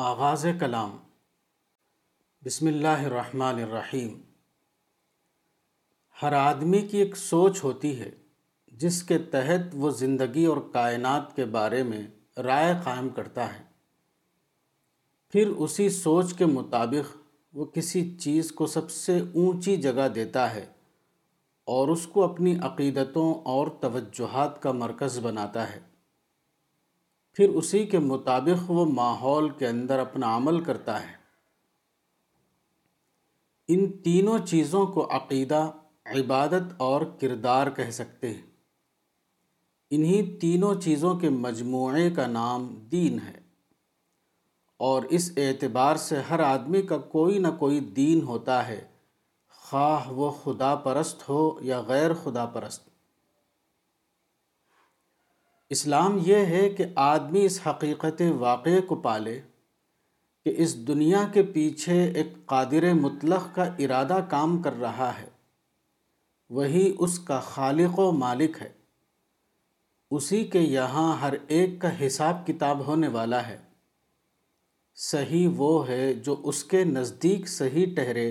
[0.00, 0.96] آغاز کلام۔
[2.46, 4.20] بسم اللہ الرحمن الرحیم۔
[6.22, 8.10] ہر آدمی کی ایک سوچ ہوتی ہے،
[8.72, 12.02] جس کے تحت وہ زندگی اور کائنات کے بارے میں
[12.40, 13.64] رائے قائم کرتا ہے۔
[15.30, 17.16] پھر اسی سوچ کے مطابق
[17.52, 20.66] وہ کسی چیز کو سب سے اونچی جگہ دیتا ہے
[21.64, 25.87] اور اس کو اپنی عقیدتوں اور توجہات کا مرکز بناتا ہے۔
[27.38, 31.12] پھر اسی کے مطابق وہ ماحول کے اندر اپنا عمل کرتا ہے۔
[33.68, 35.70] ان تینوں چیزوں کو عقیدہ،
[36.06, 38.42] عبادت اور کردار کہہ سکتے ہیں۔
[39.90, 43.40] انہی تینوں چیزوں کے مجموعے کا نام دین ہے۔
[44.76, 48.88] اور اس اعتبار سے ہر آدمی کا کوئی نہ کوئی دین ہوتا ہے،
[49.50, 52.87] خواہ وہ خدا پرست ہو یا غیر خدا پرست۔
[55.70, 59.40] اسلام یہ ہے کہ آدمی اس حقیقت واقعے کو پالے
[60.44, 65.26] کہ اس دنیا کے پیچھے ایک قادر مطلق کا ارادہ کام کر رہا ہے۔
[66.50, 68.68] وہی اس کا خالق و مالک ہے۔
[70.10, 73.58] اسی کے یہاں ہر ایک کا حساب کتاب ہونے والا ہے۔
[74.94, 78.30] صحیح وہ ہے جو اس کے نزدیک صحیح ٹہرے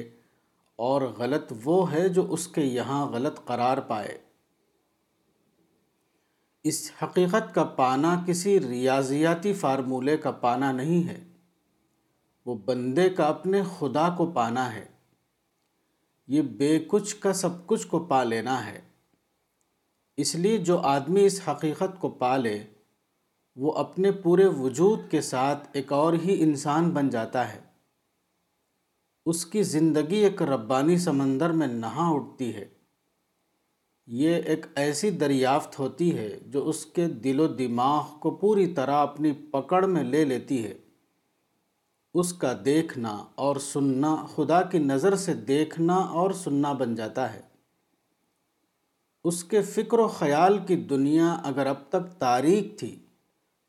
[0.75, 4.26] اور غلط وہ ہے جو اس کے یہاں غلط قرار پائے۔
[6.67, 11.23] اس حقیقت کا پانا کسی ریاضیاتی فارمولے کا پانا نہیں ہے۔
[12.45, 14.85] وہ بندے کا اپنے خدا کو پانا ہے۔
[16.27, 18.81] یہ بے کچھ کا سب کچھ کو پا لینا ہے۔
[20.17, 22.63] اس لیے جو آدمی اس حقیقت کو پالے
[23.55, 27.59] وہ اپنے پورے وجود کے ساتھ ایک اور ہی انسان بن جاتا ہے۔
[29.25, 32.76] اس کی زندگی ایک ربانی سمندر میں نہا اٹھتی ہے۔
[34.07, 38.95] یہ ایک ایسی دریافت ہوتی ہے جو اس کے دل و دماغ کو پوری طرح
[38.95, 40.73] اپنی پکڑ میں لے لیتی ہے۔
[42.13, 47.41] اس کا دیکھنا اور سننا خدا کی نظر سے دیکھنا اور سننا بن جاتا ہے۔
[49.23, 52.99] اس کے فکر و خیال کی دنیا اگر اب تک تاریخ تھی،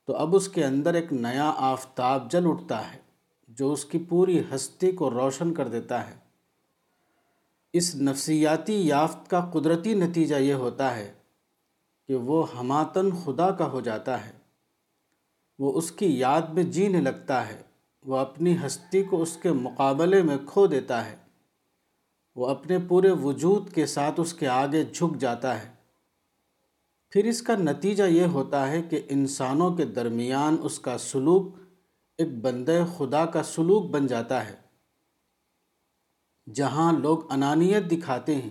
[0.06, 2.98] تو اب اس کے اندر ایک نیا آفتاب جل اٹھتا ہے
[3.48, 6.27] جو اس کی پوری ہستی کو روشن کر دیتا ہے۔
[7.72, 11.12] اس نفسیاتی یافت کا قدرتی نتیجہ یہ ہوتا ہے
[12.08, 14.32] کہ وہ ہماتن خدا کا ہو جاتا ہے۔
[15.58, 17.62] وہ اس کی یاد میں جینے لگتا ہے۔
[18.04, 21.16] وہ اپنی ہستی کو اس کے مقابلے میں کھو دیتا ہے۔
[22.36, 25.68] وہ اپنے پورے وجود کے ساتھ اس کے آگے جھک جاتا ہے۔
[27.10, 31.56] پھر اس کا نتیجہ یہ ہوتا ہے کہ انسانوں کے درمیان اس کا سلوک
[32.18, 34.67] ایک بندے خدا کا سلوک بن جاتا ہے۔
[36.54, 38.50] جہاں لوگ انانیت دکھاتے ہیں،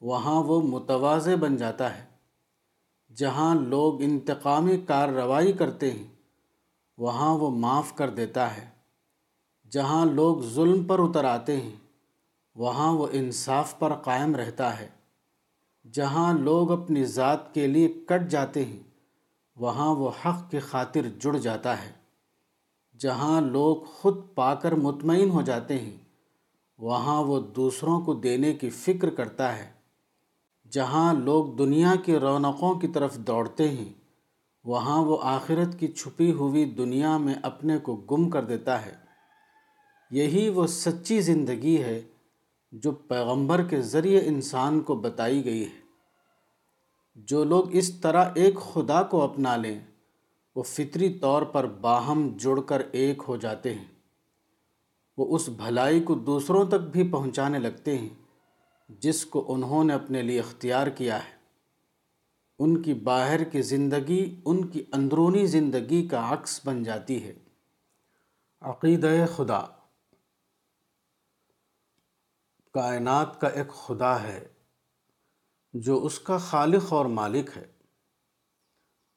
[0.00, 2.04] وہاں وہ متوازے بن جاتا ہے۔
[3.14, 6.04] جہاں لوگ انتقامی کارروائی کرتے ہیں،
[6.98, 8.68] وہاں وہ معاف کر دیتا ہے۔
[9.70, 11.76] جہاں لوگ ظلم پر اتر آتے ہیں،
[12.54, 14.88] وہاں وہ انصاف پر قائم رہتا ہے۔
[15.92, 18.82] جہاں لوگ اپنی ذات کے لیے کٹ جاتے ہیں،
[19.56, 21.92] وہاں وہ حق کی خاطر جڑ جاتا ہے۔
[22.98, 26.03] جہاں لوگ خود پا کر مطمئن ہو جاتے ہیں
[26.78, 29.72] وہاں وہ دوسروں کو دینے کی فکر کرتا ہے۔
[30.70, 33.92] جہاں لوگ دنیا کی رونقوں کی طرف دوڑتے ہیں،
[34.64, 38.94] وہاں وہ آخرت کی چھپی ہوئی دنیا میں اپنے کو گم کر دیتا ہے۔
[40.10, 42.02] یہی وہ سچی زندگی ہے
[42.72, 45.84] جو پیغمبر کے ذریعے انسان کو بتائی گئی ہے۔
[47.14, 49.80] جو لوگ اس طرح ایک خدا کو اپنا لیں،
[50.56, 53.93] وہ فطری طور پر باہم جڑ کر ایک ہو جاتے ہیں۔
[55.16, 58.08] وہ اس بھلائی کو دوسروں تک بھی پہنچانے لگتے ہیں
[58.88, 61.34] جس کو انہوں نے اپنے لیے اختیار کیا ہے۔
[62.58, 67.34] ان کی باہر کی زندگی ان کی اندرونی زندگی کا عکس بن جاتی ہے۔
[68.60, 69.60] عقیدہ خدا۔
[72.72, 74.48] کائنات کا ایک خدا ہے
[75.72, 77.66] جو اس کا خالق اور مالک ہے۔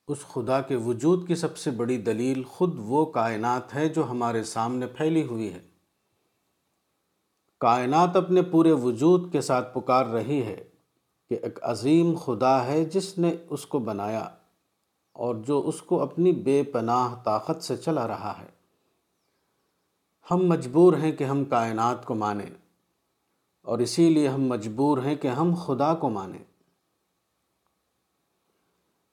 [0.07, 4.44] اس خدا کے وجود کی سب سے بڑی دلیل خود وہ کائنات ہے جو ہمارے
[4.44, 5.76] سامنے پھیلی ہوئی ہے۔
[7.59, 10.63] کائنات اپنے پورے وجود کے ساتھ پکار رہی ہے
[11.30, 14.30] کہ ایک عظیم خدا ہے جس نے اس کو بنایا
[15.13, 18.48] اور جو اس کو اپنی بے پناہ طاقت سے چلا رہا ہے۔
[20.31, 22.50] ہم مجبور ہیں کہ ہم کائنات کو مانیں
[23.62, 26.44] اور اسی لیے ہم مجبور ہیں کہ ہم خدا کو مانیں۔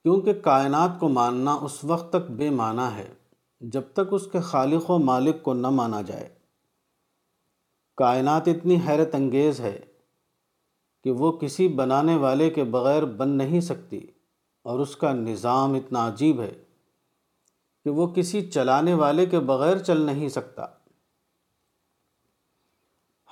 [0.02, 3.14] کیونکہ کائنات کو ماننا اس وقت تک بے معنی ہے
[3.60, 6.43] جب تک اس کے خالق و مالک کو نہ مانا جائے۔
[7.96, 9.80] کائنات اتنی حیرت انگیز ہے
[11.04, 14.06] کہ وہ کسی بنانے والے کے بغیر بن نہیں سکتی
[14.62, 16.64] اور اس کا نظام اتنا عجیب ہے
[17.84, 20.66] کہ وہ کسی چلانے والے کے بغیر چل نہیں سکتا۔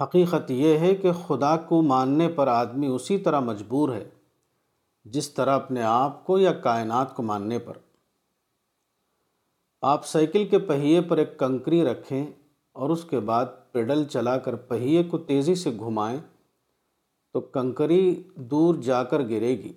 [0.00, 4.08] حقیقت یہ ہے کہ خدا کو ماننے پر آدمی اسی طرح مجبور ہے،
[5.04, 7.72] جس طرح اپنے آپ کو یا کائنات کو ماننے پر۔
[9.82, 12.26] آپ سائیکل کے پہیے پر ایک کنکری رکھیں
[12.72, 16.18] اور اس کے بعد پیڈل چلا کر پہیے کو تیزی سے گھمائیں
[17.32, 19.72] تو کنکری دور جا کر گرے گی۔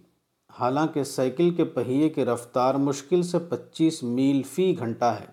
[0.59, 5.25] حالانکہ سائیکل کے پہیے کی رفتار مشکل سے پچیس میل فی گھنٹہ ہے۔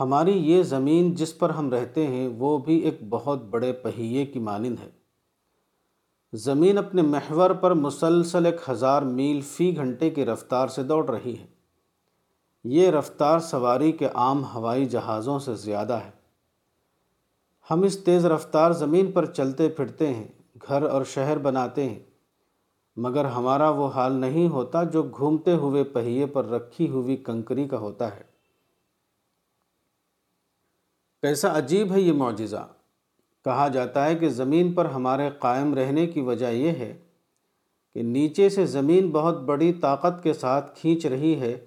[0.00, 4.38] ہماری یہ زمین جس پر ہم رہتے ہیں، وہ بھی ایک بہت بڑے پہیے کی
[4.38, 4.90] مانند ہے۔
[6.32, 11.38] زمین اپنے محور پر مسلسل ایک ہزار میل فی گھنٹے کی رفتار سے دوڑ رہی
[11.38, 11.46] ہے۔
[12.64, 16.23] یہ رفتار سواری کے عام ہوائی جہازوں سے زیادہ ہے۔
[17.70, 20.28] ہم اس تیز رفتار زمین پر چلتے پھرتے ہیں،
[20.68, 21.98] گھر اور شہر بناتے ہیں۔
[22.96, 27.78] مگر ہمارا وہ حال نہیں ہوتا جو گھومتے ہوئے پہیے پر رکھی ہوئی کنکری کا
[27.78, 28.22] ہوتا ہے۔
[31.22, 32.68] کیسا عجیب ہے یہ معجزہ۔
[33.44, 36.98] کہا جاتا ہے کہ زمین پر ہمارے قائم رہنے کی وجہ یہ ہے
[37.94, 41.64] کہ نیچے سے زمین بہت بڑی طاقت کے ساتھ کھینچ رہی ہے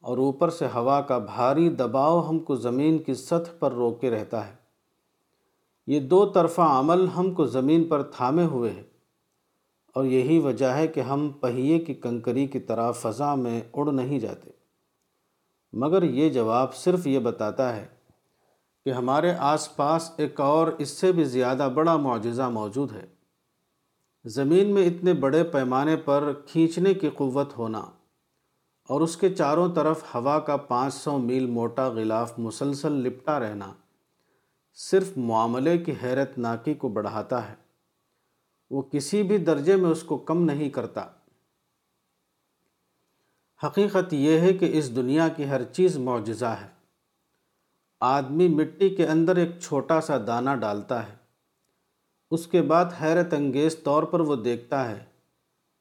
[0.00, 4.48] اور اوپر سے ہوا کا بھاری دباؤ ہم کو زمین کی سطح پر روکے رہتا
[4.48, 4.57] ہے۔
[5.88, 8.82] یہ دو طرفہ عمل ہم کو زمین پر تھامے ہوئے ہے
[9.94, 14.18] اور یہی وجہ ہے کہ ہم پہیے کی کنکری کی طرح فضا میں اڑ نہیں
[14.18, 14.50] جاتے۔
[15.72, 17.86] مگر یہ جواب صرف یہ بتاتا ہے
[18.84, 23.06] کہ ہمارے آس پاس ایک اور اس سے بھی زیادہ بڑا معجزہ موجود ہے۔
[24.24, 27.82] زمین میں اتنے بڑے پیمانے پر کھینچنے کی قوت ہونا
[28.88, 33.72] اور اس کے چاروں طرف ہوا کا پانچ سو میل موٹا غلاف مسلسل لپٹا رہنا۔
[34.80, 37.54] صرف معاملے کی حیرت ناکی کو بڑھاتا ہے۔
[38.70, 41.06] وہ کسی بھی درجے میں اس کو کم نہیں کرتا۔
[43.66, 46.68] حقیقت یہ ہے کہ اس دنیا کی ہر چیز معجزہ ہے۔
[48.00, 51.16] آدمی مٹی کے اندر ایک چھوٹا سا دانہ ڈالتا ہے۔
[52.30, 55.04] اس کے بعد حیرت انگیز طور پر وہ دیکھتا ہے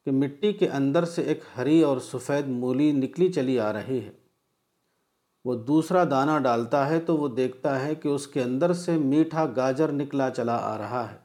[0.05, 4.26] کہ مٹی کے اندر سے ایک ہری اور سفید مولی نکلی چلی آ رہی ہے۔
[5.47, 9.45] وہ دوسرا دانہ ڈالتا ہے تو وہ دیکھتا ہے کہ اس کے اندر سے میٹھا
[9.55, 11.17] گاجر نکلا چلا آ رہا ہے۔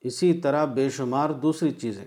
[0.00, 2.04] اسی طرح بے شمار دوسری چیزیں۔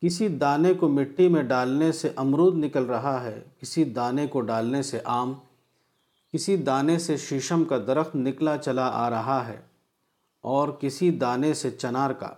[0.00, 4.82] کسی دانے کو مٹی میں ڈالنے سے امرود نکل رہا ہے، کسی دانے کو ڈالنے
[4.82, 5.32] سے آم،
[6.32, 9.60] کسی دانے سے شیشم کا درخت نکلا چلا آ رہا ہے
[10.40, 12.30] اور کسی دانے سے چنار کا۔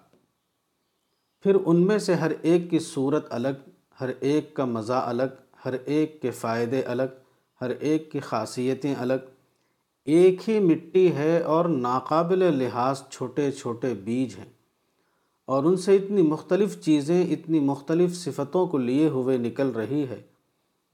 [1.42, 3.70] پھر ان میں سے ہر ایک کی صورت الگ،
[4.00, 7.02] ہر ایک کا مزہ الگ ہر ایک کے فائدے الگ،
[7.60, 9.12] ہر ایک کی خاصیتیں الگ۔
[10.04, 14.50] ایک ہی مٹی ہے اور ناقابل لحاظ چھوٹے چھوٹے بیج ہیں۔
[15.46, 20.22] اور ان سے اتنی مختلف چیزیں، اتنی مختلف صفتوں کو لیے ہوئے نکل رہی ہے،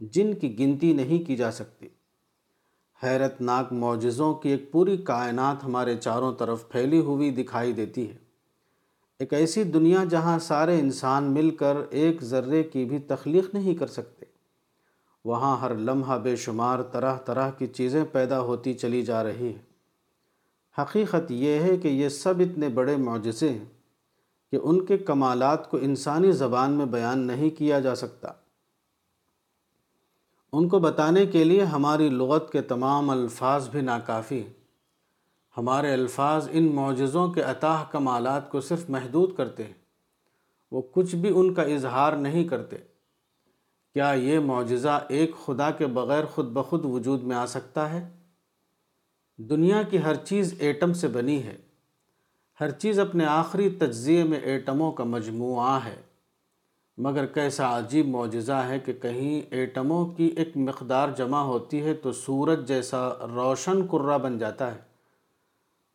[0.00, 1.88] جن کی گنتی نہیں کی جا سکتی۔
[3.02, 8.16] حیرت ناک معجزوں کی ایک پوری کائنات ہمارے چاروں طرف پھیلی ہوئی دکھائی دیتی ہے۔
[9.18, 13.86] ایک ایسی دنیا جہاں سارے انسان مل کر ایک ذرے کی بھی تخلیق نہیں کر
[13.86, 14.25] سکتے۔
[15.26, 19.62] وہاں ہر لمحہ بے شمار طرح طرح کی چیزیں پیدا ہوتی چلی جا رہی ہیں۔
[20.82, 23.64] حقیقت یہ ہے کہ یہ سب اتنے بڑے معجزے ہیں
[24.50, 28.28] کہ ان کے کمالات کو انسانی زبان میں بیان نہیں کیا جا سکتا۔
[30.52, 34.52] ان کو بتانے کے لیے ہماری لغت کے تمام الفاظ بھی ناکافی ہیں۔
[35.56, 39.74] ہمارے الفاظ ان معجزوں کے عطاہ کمالات کو صرف محدود کرتے ہیں۔
[40.70, 42.76] وہ کچھ بھی ان کا اظہار نہیں کرتے۔
[43.96, 48.08] کیا یہ معجزہ ایک خدا کے بغیر خود بخود وجود میں آ سکتا ہے؟
[49.36, 51.56] دنیا کی ہر چیز ایٹم سے بنی ہے۔
[52.60, 55.96] ہر چیز اپنے آخری تجزیے میں ایٹموں کا مجموعہ ہے۔
[56.98, 62.12] مگر کیسا عجیب معجزہ ہے کہ کہیں ایٹموں کی ایک مقدار جمع ہوتی ہے تو
[62.12, 64.80] سورج جیسا روشن کرہ بن جاتا ہے۔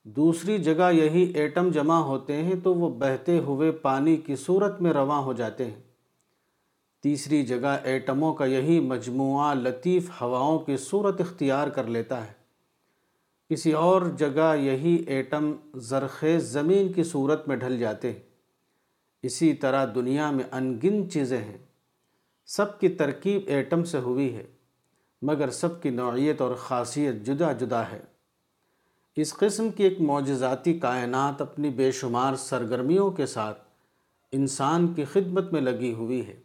[0.04, 4.94] دوسری جگہ یہی ایٹم جمع ہوتے ہیں تو وہ بہتے ہوئے پانی کی صورت میں
[4.94, 5.91] رواں ہو جاتے ہیں۔
[7.02, 12.42] تیسری جگہ ایٹموں کا یہی مجموعہ لطیف ہواؤں کی صورت اختیار کر لیتا ہے۔
[13.50, 18.20] کسی اور جگہ یہی ایٹم زرخیز زمین کی صورت میں ڈھل جاتے ہیں۔
[19.24, 21.58] اسی طرح دنیا میں انگن چیزیں ہیں۔
[22.46, 24.44] سب کی ترکیب ایٹم سے ہوئی ہے،
[25.22, 28.02] مگر سب کی نوعیت اور خاصیت جدا جدا ہے۔
[29.16, 33.64] اس قسم کی ایک معجزاتی کائنات اپنی بے شمار سرگرمیوں کے ساتھ
[34.32, 36.41] انسان کی خدمت میں لگی ہوئی ہے۔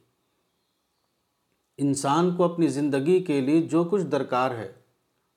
[1.78, 4.72] انسان کو اپنی زندگی کے لیے جو کچھ درکار ہے،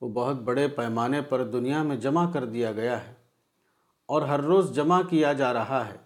[0.02, 3.14] وہ بہت بڑے پیمانے پر دنیا میں جمع کر دیا گیا ہے
[4.06, 5.98] اور ہر روز جمع کیا جا رہا ہے۔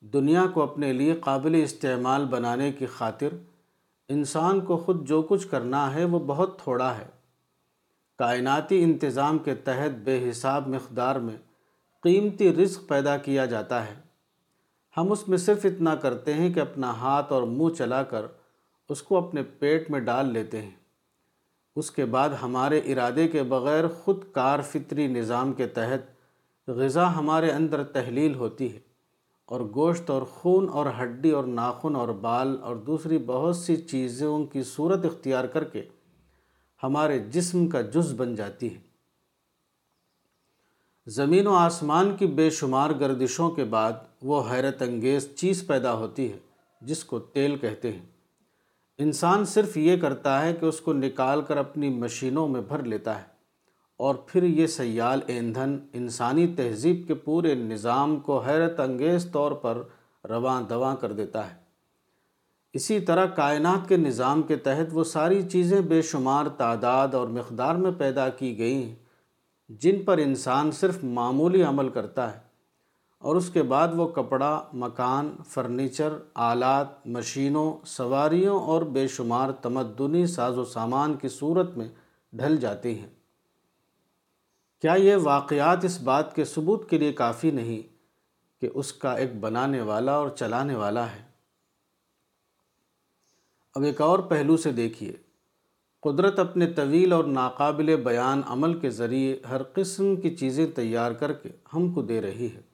[0.00, 3.28] دنیا کو اپنے لیے قابل استعمال بنانے کی خاطر
[4.08, 7.06] انسان کو خود جو کچھ کرنا ہے، وہ بہت تھوڑا ہے۔
[8.18, 11.36] کائناتی انتظام کے تحت بے حساب مقدار میں
[12.02, 13.94] قیمتی رزق پیدا کیا جاتا ہے۔
[14.96, 18.26] ہم اس میں صرف اتنا کرتے ہیں کہ اپنا ہاتھ اور منہ چلا کر
[18.88, 20.70] اس کو اپنے پیٹ میں ڈال لیتے ہیں۔
[21.76, 26.18] اس کے بعد ہمارے ارادے کے بغیر خود کار فطری نظام کے تحت
[26.70, 28.80] غذا ہمارے اندر تحلیل ہوتی ہے
[29.44, 34.44] اور گوشت اور خون اور ہڈی اور ناخن اور بال اور دوسری بہت سی چیزوں
[34.44, 35.84] کی صورت اختیار کر کے
[36.82, 38.80] ہمارے جسم کا جز بن جاتی ہے۔
[41.06, 43.92] زمین و آسمان کی بے شمار گردشوں کے بعد
[44.22, 46.38] وہ حیرت انگیز چیز پیدا ہوتی ہے
[46.80, 48.06] جس کو تیل کہتے ہیں۔
[48.98, 53.18] انسان صرف یہ کرتا ہے کہ اس کو نکال کر اپنی مشینوں میں بھر لیتا
[53.18, 53.24] ہے
[53.96, 59.82] اور پھر یہ سیال ایندھن انسانی تہذیب کے پورے نظام کو حیرت انگیز طور پر
[60.28, 61.56] رواں دواں کر دیتا ہے۔
[62.72, 67.74] اسی طرح کائنات کے نظام کے تحت وہ ساری چیزیں بے شمار تعداد اور مقدار
[67.74, 68.94] میں پیدا کی گئی ہیں
[69.68, 72.47] جن پر انسان صرف معمولی عمل کرتا ہے۔
[73.18, 80.26] اور اس کے بعد وہ کپڑا، مکان، فرنیچر، آلات، مشینوں، سواریوں اور بے شمار تمدنی
[80.26, 81.88] ساز و سامان کی صورت میں
[82.32, 83.08] ڈھل جاتی ہیں۔
[84.80, 87.82] کیا یہ واقعات اس بات کے ثبوت کے لیے کافی نہیں
[88.60, 91.22] کہ اس کا ایک بنانے والا اور چلانے والا ہے؟
[93.74, 95.12] اب ایک اور پہلو سے دیکھیے۔
[96.00, 101.32] قدرت اپنے طویل اور ناقابل بیان عمل کے ذریعے ہر قسم کی چیزیں تیار کر
[101.32, 102.67] کے ہم کو دے رہی ہے۔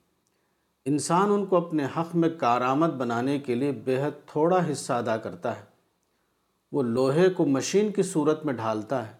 [0.86, 5.56] انسان ان کو اپنے حق میں کارآمد بنانے کے لیے بہت تھوڑا حصہ ادا کرتا
[5.56, 5.64] ہے۔
[6.72, 9.12] وہ لوہے کو مشین کی صورت میں ڈھالتا ہے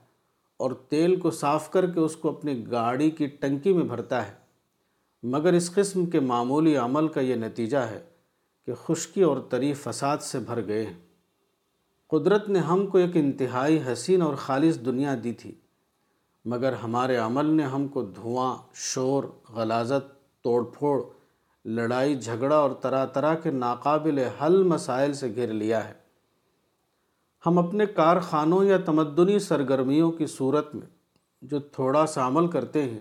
[0.57, 4.33] اور تیل کو صاف کر کے اس کو اپنی گاڑی کی ٹنکی میں بھرتا ہے۔
[5.23, 8.03] مگر اس قسم کے معمولی عمل کا یہ نتیجہ ہے
[8.67, 11.01] کہ خشکی اور تری فساد سے بھر گئے ہیں۔
[12.11, 15.55] قدرت نے ہم کو ایک انتہائی حسین اور خالص دنیا دی تھی،
[16.45, 21.03] مگر ہمارے عمل نے ہم کو دھواں، شور، غلازت، توڑ پھوڑ
[21.65, 25.93] لڑائی، جھگڑا اور طرح طرح کے ناقابل حل مسائل سے گھر لیا ہے۔
[27.47, 30.87] ہم اپنے کارخانوں یا تمدنی سرگرمیوں کی صورت میں
[31.43, 32.99] جو تھوڑا سا عمل کرتے ہیں،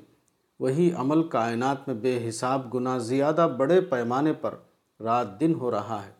[0.59, 4.55] وہی عمل کائنات میں بے حساب گنا زیادہ بڑے پیمانے پر
[4.99, 6.11] رات دن ہو رہا ہے۔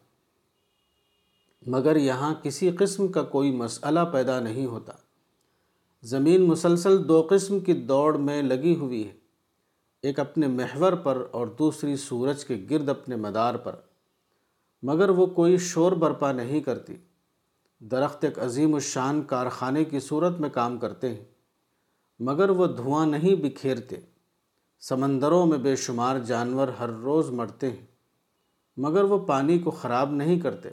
[1.68, 4.94] مگر یہاں کسی قسم کا کوئی مسئلہ پیدا نہیں ہوتا۔
[6.04, 9.23] زمین مسلسل دو قسم کی دوڑ میں لگی ہوئی ہے۔
[10.04, 13.76] ایک اپنے محور پر اور دوسری سورج کے گرد اپنے مدار پر۔
[14.84, 16.96] مگر وہ کوئی شور برپا نہیں کرتی۔
[17.80, 21.24] درخت ایک عظیم الشان کارخانے کی صورت میں کام کرتے ہیں۔
[22.20, 23.96] مگر وہ دھواں نہیں بکھیرتے۔
[24.80, 27.86] سمندروں میں بے شمار جانور ہر روز مرتے ہیں۔
[28.78, 30.70] مگر وہ پانی کو خراب نہیں کرتے۔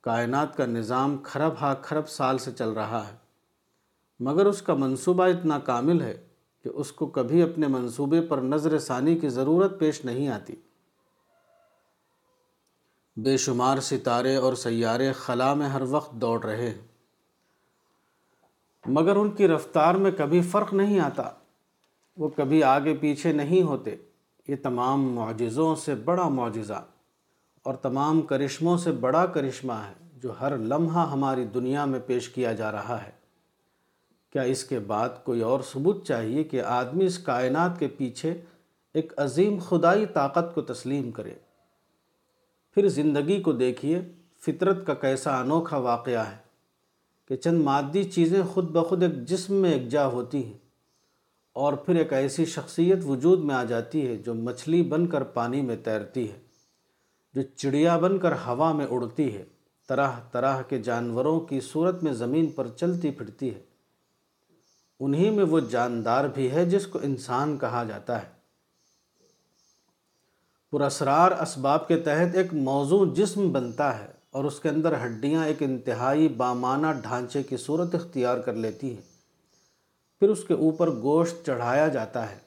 [0.00, 3.16] کائنات کا نظام کھرب ہا کھرب سال سے چل رہا ہے۔
[4.20, 6.28] مگر اس کا منصوبہ اتنا کامل ہے۔
[6.64, 10.54] کہ اس کو کبھی اپنے منصوبے پر نظر ثانی کی ضرورت پیش نہیں آتی۔
[13.16, 16.78] بے شمار ستارے اور سیارے خلا میں ہر وقت دوڑ رہے ہیں۔
[18.86, 21.30] مگر ان کی رفتار میں کبھی فرق نہیں آتا۔
[22.16, 23.96] وہ کبھی آگے پیچھے نہیں ہوتے۔
[24.48, 26.84] یہ تمام معجزوں سے بڑا معجزہ
[27.62, 32.52] اور تمام کرشموں سے بڑا کرشمہ ہے جو ہر لمحہ ہماری دنیا میں پیش کیا
[32.52, 33.21] جا رہا ہے۔
[34.32, 38.34] کیا اس کے بعد کوئی اور ثبوت چاہیے کہ آدمی اس کائنات کے پیچھے
[38.94, 41.34] ایک عظیم خدائی طاقت کو تسلیم کرے؟
[42.76, 44.00] پھر زندگی کو دیکھیے،
[44.42, 46.36] فطرت کا کیسا انوکھا واقعہ ہے
[47.26, 50.58] کہ چند مادی چیزیں خود بخود ایک جسم میں اکجا ہوتی ہیں
[51.56, 55.60] اور پھر ایک ایسی شخصیت وجود میں آ جاتی ہے جو مچھلی بن کر پانی
[55.62, 56.38] میں تیرتی ہے،
[57.34, 59.44] جو چڑیا بن کر ہوا میں اڑتی ہے،
[59.88, 63.60] طرح طرح کے جانوروں کی صورت میں زمین پر چلتی پھرتی ہے۔
[65.04, 68.28] انہی میں وہ جاندار بھی ہے جس کو انسان کہا جاتا ہے۔
[70.70, 75.56] پراسرار اسباب کے تحت ایک موضوع جسم بنتا ہے اور اس کے اندر ہڈیاں ایک
[75.60, 79.02] انتہائی بامانہ ڈھانچے کی صورت اختیار کر لیتی ہیں۔
[80.20, 82.38] پھر اس کے اوپر گوشت چڑھایا جاتا ہے۔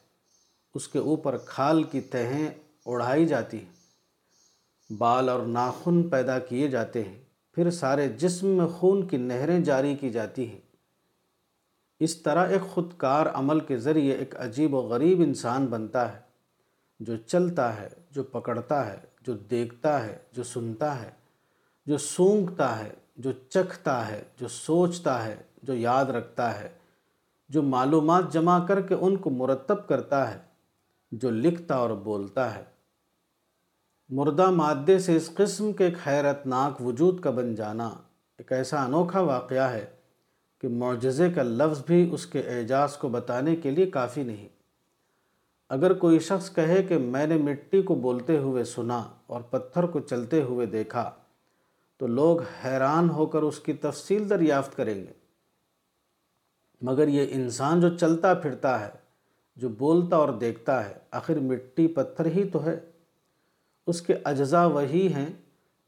[0.75, 2.49] اس کے اوپر کھال کی تہیں
[2.85, 3.75] اڑھائی جاتی ہیں۔
[4.93, 9.95] بال اور ناخن پیدا کیے جاتے ہیں۔ پھر سارے جسم میں خون کی نہریں جاری
[9.95, 10.64] کی جاتی ہیں۔
[12.01, 16.19] اس طرح ایک خودکار عمل کے ذریعے ایک عجیب و غریب انسان بنتا ہے
[16.99, 21.11] جو چلتا ہے جو پکڑتا ہے جو دیکھتا ہے جو سنتا ہے
[21.87, 26.69] جو سونگتا ہے جو چکھتا ہے جو سوچتا ہے جو یاد رکھتا ہے
[27.49, 30.39] جو معلومات جمع کر کے ان کو مرتب کرتا ہے
[31.11, 32.63] جو لکھتا اور بولتا ہے
[34.09, 37.87] مردہ مادے سے اس قسم کے ایک حیرت ناک وجود کا بن جانا
[38.39, 39.85] ایک ایسا انوکھا واقعہ ہے
[40.65, 44.47] کہ معجزے کا لفظ بھی اس کے اعجاز کو بتانے کے لیے کافی نہیں۔
[45.69, 49.99] اگر کوئی شخص کہے کہ میں نے مٹی کو بولتے ہوئے سنا اور پتھر کو
[49.99, 51.11] چلتے ہوئے دیکھا،
[51.97, 55.13] تو لوگ حیران ہو کر اس کی تفصیل دریافت کریں گے۔
[56.81, 58.91] مگر یہ انسان جو چلتا پھرتا ہے،
[59.55, 62.79] جو بولتا اور دیکھتا ہے، آخر مٹی پتھر ہی تو ہے۔
[63.87, 65.29] اس کے اجزاء وہی ہیں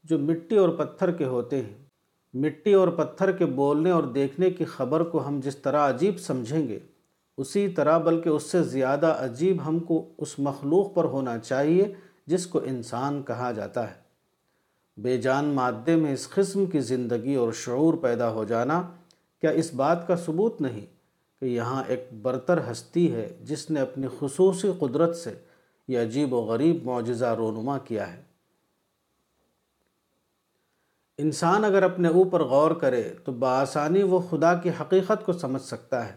[0.04, 1.87] جو مٹی اور پتھر کے ہوتے ہیں۔
[2.34, 6.68] مٹی اور پتھر کے بولنے اور دیکھنے کی خبر کو ہم جس طرح عجیب سمجھیں
[6.68, 6.78] گے،
[7.38, 11.92] اسی طرح، بلکہ اس سے زیادہ عجیب ہم کو اس مخلوق پر ہونا چاہیے
[12.26, 14.08] جس کو انسان کہا جاتا ہے۔
[14.96, 18.82] بے جان مادے میں اس قسم کی زندگی اور شعور پیدا ہو جانا
[19.40, 20.86] کیا اس بات کا ثبوت نہیں
[21.40, 25.34] کہ یہاں ایک برتر ہستی ہے جس نے اپنی خصوصی قدرت سے
[25.88, 28.27] یہ عجیب و غریب معجزہ رونما کیا ہے۔
[31.18, 36.08] انسان اگر اپنے اوپر غور کرے تو بآسانی وہ خدا کی حقیقت کو سمجھ سکتا
[36.08, 36.12] ہے۔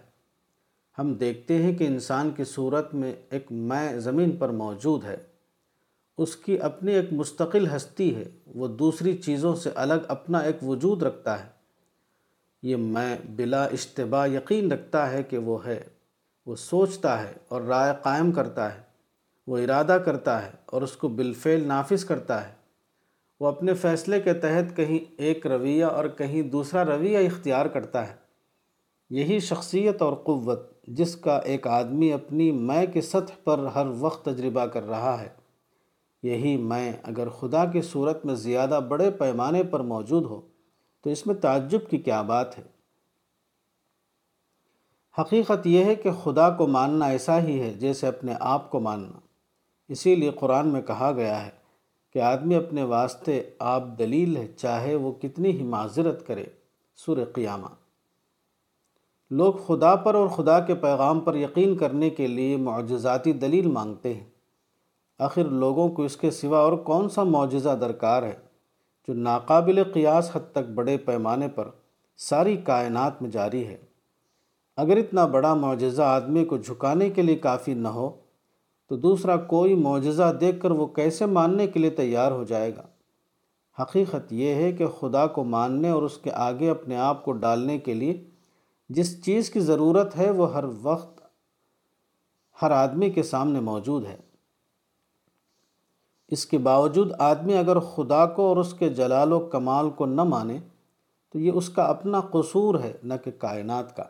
[1.00, 5.18] ہم دیکھتے ہیں کہ انسان کی صورت میں ایک میں زمین پر موجود ہے۔
[6.18, 11.04] اس کی اپنی ایک مستقل ہستی ہے۔ وہ دوسری چیزوں سے الگ اپنا ایک وجود
[11.04, 11.50] رکھتا ہے۔
[12.64, 15.84] یہ میں بلا اشتباہ یقین رکھتا ہے کہ وہ ہے۔
[16.46, 18.82] وہ سوچتا ہے اور رائے قائم کرتا ہے۔
[19.48, 22.61] وہ ارادہ کرتا ہے اور اس کو بالفعل نافذ کرتا ہے۔
[23.42, 28.16] وہ اپنے فیصلے کے تحت کہیں ایک رویہ اور کہیں دوسرا رویہ اختیار کرتا ہے۔
[29.10, 34.26] یہی شخصیت اور قوت جس کا ایک آدمی اپنی میں کے سطح پر ہر وقت
[34.26, 35.30] تجربہ کر رہا ہے۔
[36.24, 40.42] یہی میں اگر خدا کی صورت میں زیادہ بڑے پیمانے پر موجود ہو،
[41.04, 42.64] تو اس میں تعجب کی کیا بات ہے؟
[45.20, 49.20] حقیقت یہ ہے کہ خدا کو ماننا ایسا ہی ہے جیسے اپنے آپ کو ماننا۔
[49.88, 51.61] اسی لیے قرآن میں کہا گیا ہے
[52.14, 56.44] کہ آدمی اپنے واسطے آپ دلیل ہے، چاہے وہ کتنی ہی معذرت کرے۔
[56.96, 57.68] سور قیامہ۔
[59.32, 64.14] لوگ خدا پر اور خدا کے پیغام پر یقین کرنے کے لیے معجزاتی دلیل مانگتے
[64.14, 64.24] ہیں۔
[65.20, 68.34] آخر لوگوں کو اس کے سوا اور کون سا معجزہ درکار ہے
[69.08, 71.68] جو ناقابل قیاس حد تک بڑے پیمانے پر
[72.18, 73.78] ساری کائنات میں جاری ہے؟
[74.78, 78.21] اگر اتنا بڑا معجزہ آدمی کو جھکانے کے لیے کافی نہ ہو
[78.92, 82.82] تو دوسرا کوئی معجزہ دیکھ کر وہ کیسے ماننے کے لیے تیار ہو جائے گا؟
[83.82, 87.78] حقیقت یہ ہے کہ خدا کو ماننے اور اس کے آگے اپنے آپ کو ڈالنے
[87.78, 88.30] کے لیے
[88.90, 91.22] جس چیز کی ضرورت ہے وہ ہر وقت
[92.62, 94.18] ہر آدمی کے سامنے موجود ہے۔
[96.28, 100.24] اس کے باوجود آدمی اگر خدا کو اور اس کے جلال و کمال کو نہ
[100.24, 100.60] مانے
[101.34, 104.04] تو یہ اس کا اپنا قصور ہے، نہ کہ کائنات کا۔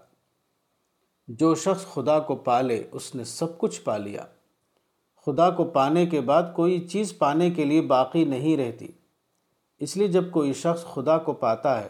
[1.28, 4.26] جو شخص خدا کو پالے، اس نے سب کچھ پا لیا
[5.26, 8.88] خدا کو پانے کے بعد کوئی چیز پانے کے لیے باقی نہیں رہتی۔
[9.80, 11.90] اس لیے جب کوئی شخص خدا کو پاتا ہے،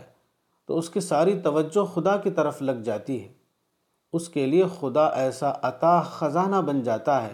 [0.66, 3.34] تو اس کی ساری توجہ خدا کی طرف لگ جاتی ہے۔
[4.14, 7.34] اس کے لیے خدا ایسا عطا خزانہ بن جاتا ہے،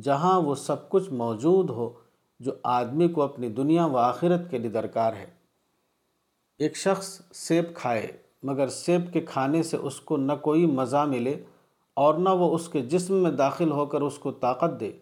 [0.00, 1.90] جہاں وہ سب کچھ موجود ہو،
[2.40, 5.26] جو آدمی کو اپنی دنیا و آخرت کے لیے درکار ہے۔
[6.58, 8.06] ایک شخص سیب کھائے،
[8.42, 11.44] مگر سیب کے کھانے سے اس کو نہ کوئی مزہ ملے،
[11.94, 14.92] اور نہ وہ اس کے جسم میں داخل ہو کر اس کو طاقت دے۔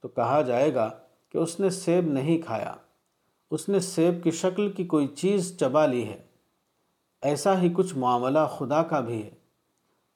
[0.00, 0.90] تو کہا جائے گا
[1.28, 2.74] کہ اس نے سیب نہیں کھایا۔
[3.50, 6.22] اس نے سیب کی شکل کی کوئی چیز چبا لی ہے۔
[7.22, 9.30] ایسا ہی کچھ معاملہ خدا کا بھی ہے۔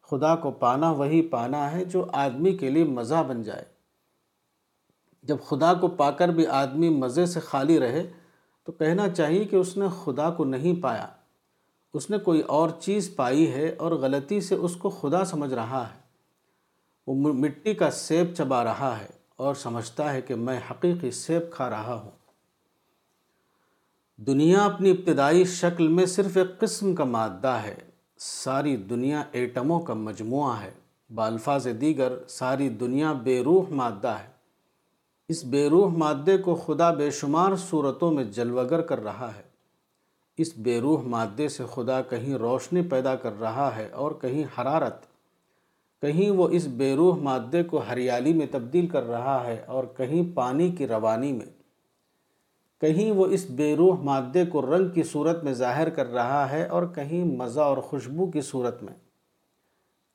[0.02, 3.64] خدا کو پانا وہی پانا ہے جو آدمی کے لیے مزہ بن جائے۔
[5.22, 8.12] جب خدا کو پا کر بھی آدمی مزے سے خالی رہے،
[8.64, 11.08] تو کہنا چاہیے کہ اس نے خدا کو نہیں پایا۔
[11.94, 15.86] اس نے کوئی اور چیز پائی ہے اور غلطی سے اس کو خدا سمجھ رہا
[15.94, 16.00] ہے۔
[17.06, 21.70] وہ مٹی کا سیب چبا رہا ہے۔ اور سمجھتا ہے کہ میں حقیقی سیب کھا
[21.70, 22.10] رہا ہوں۔
[24.16, 27.74] دنیا اپنی ابتدائی شکل میں صرف ایک قسم کا مادہ ہے۔
[28.18, 30.72] ساری دنیا ایٹموں کا مجموعہ ہے۔
[31.14, 34.28] بالفاظ دیگر ساری دنیا بے روح مادہ ہے۔
[35.28, 39.42] اس بے روح مادے کو خدا بے شمار صورتوں میں جلوگر کر رہا ہے۔
[40.36, 45.13] اس بے روح مادے سے خدا کہیں روشنی پیدا کر رہا ہے اور کہیں حرارت۔
[46.04, 50.36] کہیں وہ اس بے روح مادے کو ہریالی میں تبدیل کر رہا ہے اور کہیں
[50.36, 51.46] پانی کی روانی میں۔
[52.80, 56.66] کہیں وہ اس بے روح مادے کو رنگ کی صورت میں ظاہر کر رہا ہے
[56.66, 58.94] اور کہیں مزہ اور خوشبو کی صورت میں۔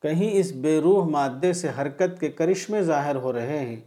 [0.02, 3.82] کہیں اس بے روح مادے سے حرکت کے کرشمے ظاہر ہو رہے ہیں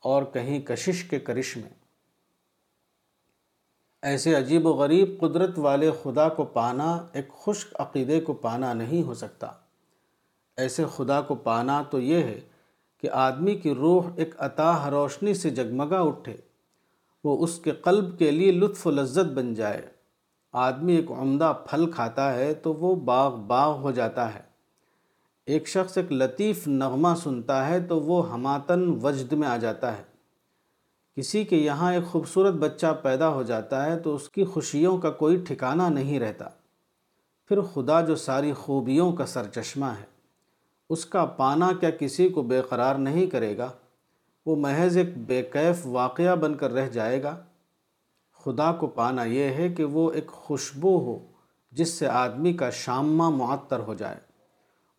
[0.00, 1.68] اور کہیں کشش کے کرشمے۔
[4.02, 9.02] ایسے عجیب و غریب قدرت والے خدا کو پانا ایک خشک عقیدے کو پانا نہیں
[9.02, 9.46] ہو سکتا۔
[10.56, 12.40] ایسے خدا کو پانا تو یہ ہے
[13.00, 16.36] کہ آدمی کی روح ایک عطا روشنی سے جگمگا اٹھے،
[17.24, 19.86] وہ اس کے قلب کے لیے لطف و لذت بن جائے۔
[20.52, 24.40] آدمی ایک عمدہ پھل کھاتا ہے تو وہ باغ باغ ہو جاتا ہے۔
[25.46, 30.02] ایک شخص ایک لطیف نغمہ سنتا ہے تو وہ ہماتن وجد میں آ جاتا ہے۔
[31.16, 35.10] کسی کے یہاں ایک خوبصورت بچہ پیدا ہو جاتا ہے تو اس کی خوشیوں کا
[35.10, 36.48] کوئی ٹھکانہ نہیں رہتا۔
[37.48, 40.15] پھر خدا جو ساری خوبیوں کا سرچشمہ ہے۔
[40.90, 43.70] اس کا پانا کیا کسی کو بے قرار نہیں کرے گا؟
[44.46, 47.36] وہ محض ایک بے کیف واقعہ بن کر رہ جائے گا؟
[48.44, 51.18] خدا کو پانا یہ ہے کہ وہ ایک خوشبو ہو
[51.72, 54.16] جس سے آدمی کا شامہ معطر ہو جائے۔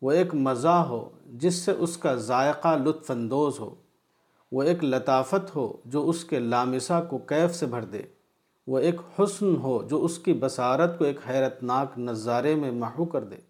[0.02, 3.74] وہ ایک مزہ ہو جس سے اس کا ذائقہ لطف اندوز ہو۔
[4.52, 8.02] وہ ایک لطافت ہو جو اس کے لامسہ کو کیف سے بھر دے۔
[8.66, 13.24] وہ ایک حسن ہو جو اس کی بصارت کو ایک حیرتناک نظارے میں محو کر
[13.24, 13.47] دے۔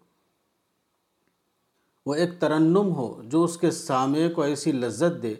[2.09, 5.33] وہ ایک ترنم ہو جو اس کے سامعے کو ایسی لذت دے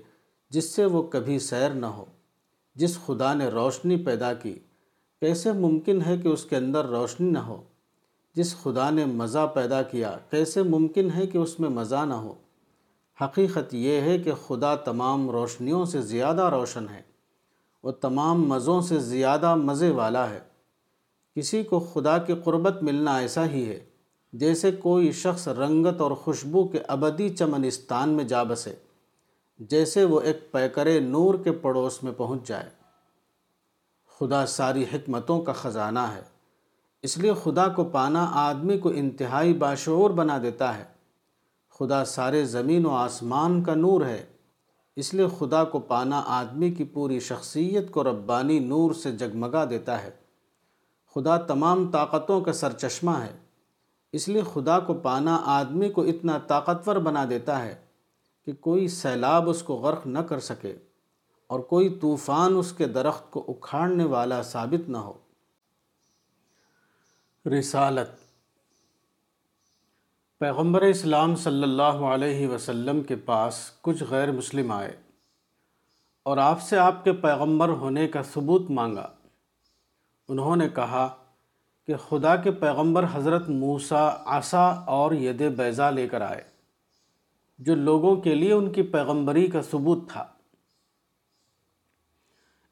[0.50, 2.06] جس سے وہ کبھی سیر نہ ہو،
[2.76, 4.60] جس خدا نے روشنی پیدا کی۔
[5.20, 7.64] کیسے ممکن ہے کہ اس کے اندر روشنی نہ ہو؟
[8.36, 12.34] جس خدا نے مزہ پیدا کیا، کیسے ممکن ہے کہ اس میں مزہ نہ ہو؟
[13.22, 17.02] حقیقت یہ ہے کہ خدا تمام روشنیوں سے زیادہ روشن ہے۔
[17.84, 20.40] وہ تمام مزوں سے زیادہ مزے والا ہے۔
[21.36, 23.89] کسی کو خدا کی قربت ملنا ایسا ہی ہے۔
[24.34, 28.76] جیسے کوئی شخص رنگت اور خوشبو کے ابدی چمنستان میں جا بسے،
[29.60, 32.70] جیسے وہ ایک پیکرے نور کے پڑوس میں پہنچ جائے۔
[34.20, 36.22] خدا ساری حکمتوں کا خزانہ ہے،
[37.02, 40.84] اس لیے خدا کو پانا آدمی کو انتہائی باشعور بنا دیتا ہے۔
[41.80, 44.26] خدا سارے زمین و آسمان کا نور ہے،
[44.96, 50.04] اس لیے خدا کو پانا آدمی کی پوری شخصیت کو ربانی نور سے جگمگا دیتا
[50.04, 50.10] ہے۔
[51.16, 53.49] خدا تمام طاقتوں کا سرچشمہ ہے۔
[54.12, 57.76] اس لیے خدا کو پانا آدمی کو اتنا طاقتور بنا دیتا ہے
[58.46, 60.78] کہ کوئی سیلاب اس کو غرق نہ کر سکے
[61.48, 65.14] اور کوئی طوفان اس کے درخت کو اکھاڑنے والا ثابت نہ ہو۔
[67.60, 68.08] رسالت۔
[70.40, 75.02] پیغمبر اسلام صلی اللہ علیہ وسلم کے پاس کچھ غیر مسلم آئے
[76.24, 79.08] اور آپ سے آپ کے پیغمبر ہونے کا ثبوت مانگا۔
[80.28, 81.19] انہوں نے کہا
[81.90, 86.42] کہ خدا کے پیغمبر حضرت موسیٰ عصا اور ید بیضا لے کر آئے،
[87.60, 90.26] جو لوگوں کے لیے ان کی پیغمبری کا ثبوت تھا۔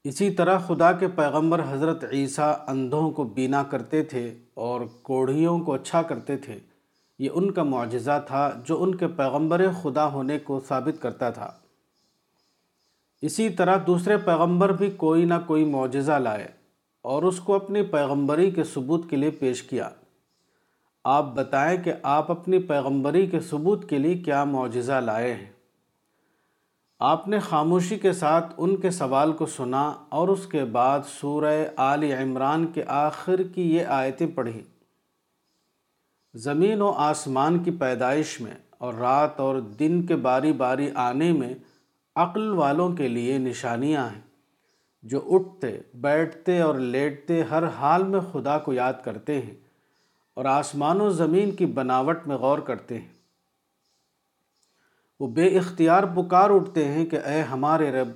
[0.03, 5.73] اسی طرح خدا کے پیغمبر حضرت عیسیٰ اندھوں کو بینا کرتے تھے اور کوڑھیوں کو
[5.73, 6.60] اچھا کرتے تھے،
[7.19, 11.51] یہ ان کا معجزہ تھا جو ان کے پیغمبر خدا ہونے کو ثابت کرتا تھا۔
[13.21, 16.56] اسی طرح دوسرے پیغمبر بھی کوئی نہ کوئی معجزہ لائے۔
[17.07, 19.89] اور اس کو اپنی پیغمبری کے ثبوت کے لیے پیش کیا۔
[21.03, 25.51] آپ بتائیں کہ آپ اپنی پیغمبری کے ثبوت کے لیے کیا معجزہ لائے ہیں۔
[26.99, 31.65] آپ نے خاموشی کے ساتھ ان کے سوال کو سنا اور اس کے بعد سورہ
[31.75, 34.61] آل عمران کے آخر کی یہ آیتیں پڑھی۔
[36.33, 41.53] زمین و آسمان کی پیدائش میں اور رات اور دن کے باری باری آنے میں
[42.15, 44.26] عقل والوں کے لیے نشانیاں ہیں۔
[45.07, 49.55] جو اٹھتے، بیٹھتے اور لیٹتے ہر حال میں خدا کو یاد کرتے ہیں
[50.33, 53.07] اور آسمان و زمین کی بناوٹ میں غور کرتے ہیں۔
[55.19, 58.07] وہ بے اختیار پکار اٹھتے ہیں کہ اے ہمارے رب،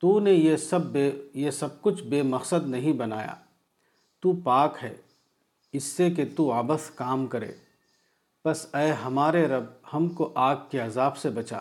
[0.00, 3.34] تو نے یہ سب بے، یہ سب کچھ بے مقصد نہیں بنایا۔
[4.20, 4.94] تو پاک ہے،
[5.72, 7.52] اس سے کہ تو آبس کام کرے۔
[8.44, 9.64] بس اے ہمارے رب،
[9.94, 11.58] ہم کو آگ کے عذاب سے بچا۔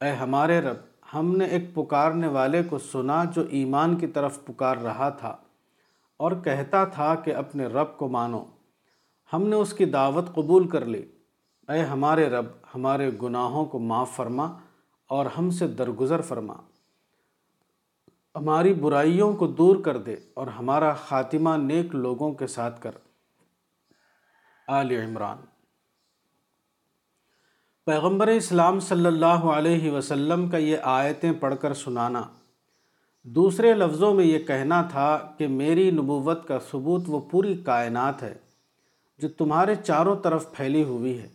[0.00, 4.76] اے ہمارے رب ہم نے ایک پکارنے والے کو سنا جو ایمان کی طرف پکار
[4.76, 5.36] رہا تھا
[6.16, 8.44] اور کہتا تھا کہ اپنے رب کو مانو۔
[9.32, 11.02] ہم نے اس کی دعوت قبول کر لی۔
[11.68, 14.58] اے ہمارے رب، ہمارے گناہوں کو معاف فرما
[15.08, 16.54] اور ہم سے درگزر فرما۔
[18.34, 22.90] ہماری برائیوں کو دور کر دے اور ہمارا خاتمہ نیک لوگوں کے ساتھ کر۔
[24.68, 25.53] آل عمران۔
[27.86, 32.22] پیغمبر اسلام صلی اللہ علیہ وسلم کا یہ آیتیں پڑھ کر سنانا۔
[33.22, 38.34] دوسرے لفظوں میں یہ کہنا تھا کہ میری نبوت کا ثبوت وہ پوری کائنات ہے
[39.18, 41.28] جو تمہارے چاروں طرف پھیلی ہوئی ہے۔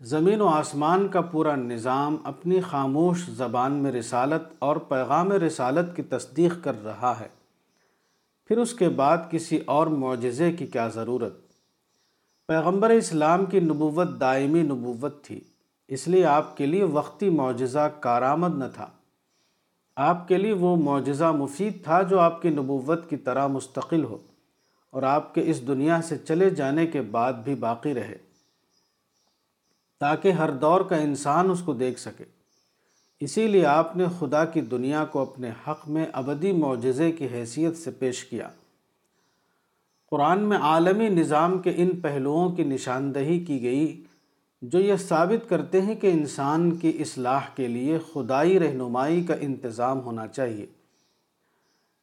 [0.00, 6.02] زمین و آسمان کا پورا نظام اپنی خاموش زبان میں رسالت اور پیغام رسالت کی
[6.02, 7.28] تصدیق کر رہا ہے۔
[8.46, 11.45] پھر اس کے بعد کسی اور معجزے کی کیا ضرورت؟
[12.48, 15.40] پیغمبر اسلام کی نبوت دائمی نبوت تھی،
[15.88, 18.86] اس لیے آپ کے لیے وقتی معجزہ کارآمد نہ تھا۔
[19.96, 24.18] آپ کے لیے وہ معجزہ مفید تھا جو آپ کی نبوت کی طرح مستقل ہو
[24.90, 28.16] اور آپ کے اس دنیا سے چلے جانے کے بعد بھی باقی رہے،
[30.00, 32.24] تاکہ ہر دور کا انسان اس کو دیکھ سکے۔
[33.20, 37.76] اسی لیے آپ نے خدا کی دنیا کو اپنے حق میں ابدی معجزے کی حیثیت
[37.76, 38.48] سے پیش کیا۔
[40.10, 44.04] قرآن میں عالمی نظام کے ان پہلوؤں کی نشاندہی کی گئی،
[44.62, 50.00] جو یہ ثابت کرتے ہیں کہ انسان کی اصلاح کے لیے خدائی رہنمائی کا انتظام
[50.00, 50.66] ہونا چاہیے۔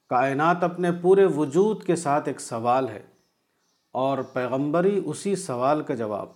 [0.09, 3.01] کائنات اپنے پورے وجود کے ساتھ ایک سوال ہے
[3.91, 6.29] اور پیغمبری اسی سوال کا جواب۔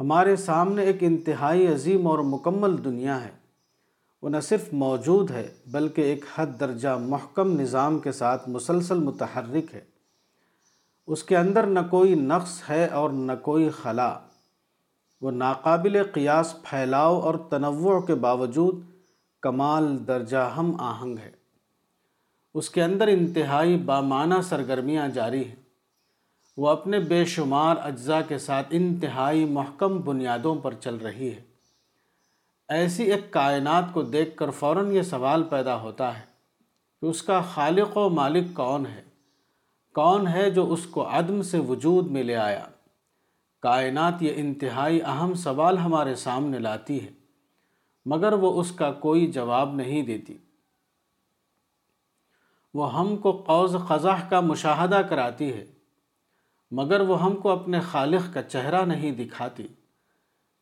[0.00, 3.30] ہمارے سامنے ایک انتہائی عظیم اور مکمل دنیا ہے۔
[4.22, 9.74] وہ نہ صرف موجود ہے، بلکہ ایک حد درجہ محکم نظام کے ساتھ مسلسل متحرک
[9.74, 9.93] ہے۔
[11.06, 14.18] اس کے اندر نہ کوئی نقص ہے اور نہ کوئی خلا۔
[15.20, 18.82] وہ ناقابل قیاس، پھیلاؤ اور تنوع کے باوجود
[19.40, 21.30] کمال، درجہ ہم آہنگ ہے۔
[22.54, 25.54] اس کے اندر انتہائی بامانہ سرگرمیاں جاری ہیں۔
[26.56, 31.42] وہ اپنے بے شمار اجزاء کے ساتھ انتہائی محکم بنیادوں پر چل رہی ہے۔
[32.68, 36.24] ایسی ایک کائنات کو دیکھ کر فوراً یہ سوال پیدا ہوتا ہے
[37.00, 39.13] کہ اس کا خالق و مالک کون ہے؟
[39.94, 42.66] کون ہے جو اس کو عدم سے وجود میں لے آیا؟
[43.62, 47.10] کائنات یہ انتہائی اہم سوال ہمارے سامنے لاتی ہے،
[48.06, 50.38] مگر وہ اس کا کوئی جواب نہیں دیتی۔
[52.74, 55.64] وہ ہم کو قوض قضح کا مشاہدہ کراتی ہے،
[56.70, 59.66] مگر وہ ہم کو اپنے خالق کا چہرہ نہیں دکھاتی۔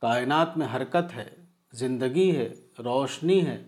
[0.01, 1.31] کائنات میں حرکت ہے،
[1.73, 3.64] زندگی ہے، روشنی ہے،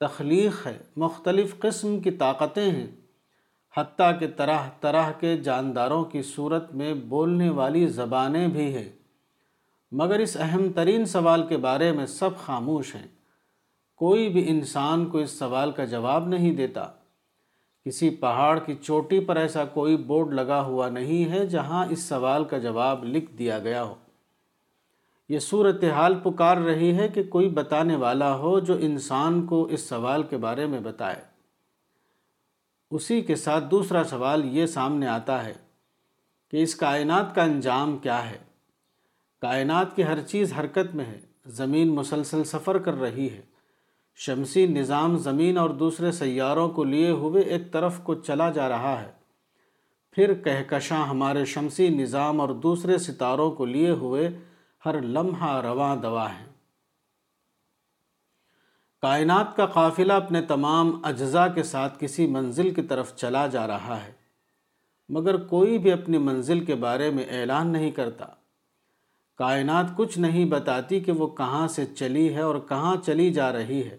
[0.00, 3.01] تخلیق ہے، مختلف قسم کی طاقتیں ہیں۔
[3.76, 8.88] حتیٰ کہ طرح طرح کے جانداروں کی صورت میں بولنے والی زبانیں بھی ہیں۔
[9.92, 13.06] مگر اس اہم ترین سوال کے بارے میں سب خاموش ہیں۔
[13.96, 16.86] کوئی بھی انسان کو اس سوال کا جواب نہیں دیتا۔
[17.84, 22.44] کسی پہاڑ کی چوٹی پر ایسا کوئی بورڈ لگا ہوا نہیں ہے جہاں اس سوال
[22.44, 23.94] کا جواب لکھ دیا گیا ہو۔
[25.28, 30.22] یہ صورتحال پکار رہی ہے کہ کوئی بتانے والا ہو جو انسان کو اس سوال
[30.22, 31.31] کے بارے میں بتائے۔
[32.92, 35.52] اسی کے ساتھ دوسرا سوال یہ سامنے آتا ہے
[36.50, 38.38] کہ اس کائنات کا انجام کیا ہے؟
[39.40, 43.40] کائنات کی ہر چیز حرکت میں ہے، زمین مسلسل سفر کر رہی ہے۔
[44.16, 49.02] شمسی نظام زمین اور دوسرے سیاروں کو لیے ہوئے ایک طرف کو چلا جا رہا
[49.02, 49.10] ہے۔
[50.12, 54.30] پھر کہکشاں ہمارے شمسی نظام اور دوسرے ستاروں کو لیے ہوئے
[54.86, 56.51] ہر لمحہ رواں دوا ہیں۔
[59.02, 63.96] کائنات کا قافلہ اپنے تمام اجزاء کے ساتھ کسی منزل کی طرف چلا جا رہا
[64.04, 64.12] ہے،
[65.08, 68.26] مگر کوئی بھی اپنی منزل کے بارے میں اعلان نہیں کرتا۔
[69.38, 73.82] کائنات کچھ نہیں بتاتی کہ وہ کہاں سے چلی ہے اور کہاں چلی جا رہی
[73.82, 73.98] ہے،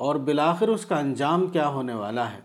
[0.00, 2.40] اور بالآخر اس کا انجام کیا ہونے والا ہے۔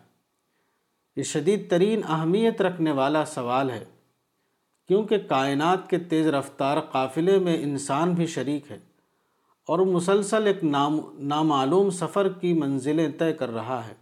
[1.17, 3.83] یہ شدید ترین اہمیت رکھنے والا سوال ہے،
[4.89, 8.77] کیونکہ کائنات کے تیز رفتار قافلے میں انسان بھی شریک ہے۔
[9.71, 13.93] اور مسلسل ایک نام، نامعلوم سفر کی منزلیں طے کر رہا ہے۔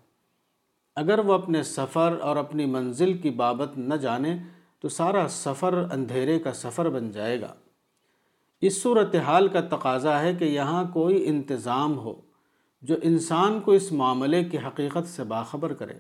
[0.96, 4.38] اگر وہ اپنے سفر اور اپنی منزل کی بابت نہ جانے،
[4.80, 7.54] تو سارا سفر اندھیرے کا سفر بن جائے گا۔
[8.62, 12.22] اس صورتحال کا تقاضا ہے کہ یہاں کوئی انتظام ہو
[12.82, 15.94] جو انسان کو اس معاملے کی حقیقت سے باخبر کرے۔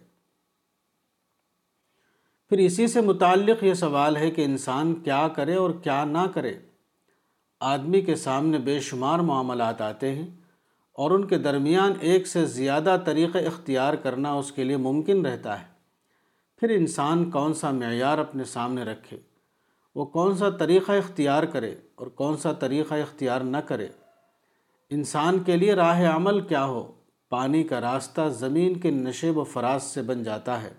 [2.49, 6.53] پھر اسی سے متعلق یہ سوال ہے کہ انسان کیا کرے اور کیا نہ کرے۔
[7.59, 10.27] آدمی کے سامنے بے شمار معاملات آتے ہیں
[10.93, 15.59] اور ان کے درمیان ایک سے زیادہ طریقہ اختیار کرنا اس کے لیے ممکن رہتا
[15.59, 15.65] ہے۔
[16.57, 19.17] پھر انسان کون سا معیار اپنے سامنے رکھے،
[19.95, 23.87] وہ کون سا طریقہ اختیار کرے اور کون سا طریقہ اختیار نہ کرے۔
[24.89, 26.91] انسان کے لیے راہ عمل کیا ہو،
[27.29, 30.73] پانی کا راستہ زمین کے نشیب و فراز سے بن جاتا ہے۔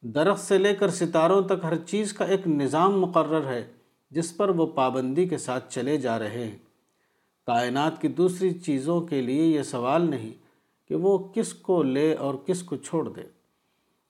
[0.00, 3.72] درخت سے لے کر ستاروں تک ہر چیز کا ایک نظام مقرر ہے۔
[4.16, 6.56] جس پر وہ پابندی کے ساتھ چلے جا رہے ہیں۔
[7.46, 10.32] کائنات کی دوسری چیزوں کے لیے یہ سوال نہیں
[10.88, 13.22] کہ وہ کس کو لے اور کس کو چھوڑ دے،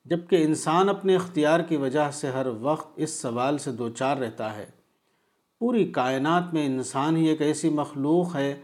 [0.04, 4.66] جبکہ انسان اپنے اختیار کی وجہ سے ہر وقت اس سوال سے دوچار رہتا ہے۔
[5.58, 8.54] پوری کائنات میں انسان ہی ایک ایسی مخلوق ہے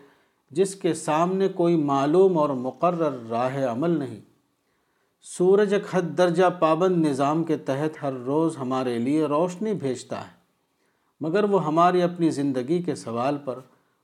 [0.50, 4.20] جس کے سامنے کوئی معلوم اور مقرر راہ عمل نہیں۔
[5.22, 10.41] سورج ایک حد درجہ پابند نظام کے تحت ہر روز ہمارے لیے روشنی بھیجتا ہے۔
[11.22, 13.58] مگر وہ ہماری اپنی زندگی کے سوال پر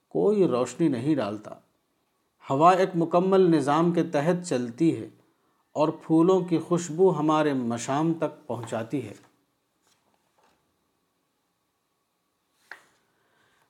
[0.09, 1.55] کوئی روشنی نہیں ڈالتا۔
[2.51, 5.09] ہوا ایک مکمل نظام کے تحت چلتی ہے
[5.73, 9.15] اور پھولوں کی خوشبو ہمارے مشام تک پہنچاتی ہے۔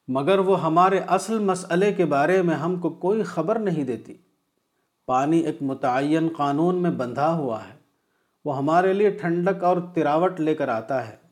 [0.09, 4.15] مگر وہ ہمارے اصل مسئلے کے بارے میں ہم کو کوئی خبر نہیں دیتی۔
[5.07, 7.75] پانی ایک متعین قانون میں بندھا ہوا ہے۔
[8.45, 11.28] وہ ہمارے لیے ٹھنڈک اور تراوٹ لے کر آتا ہے۔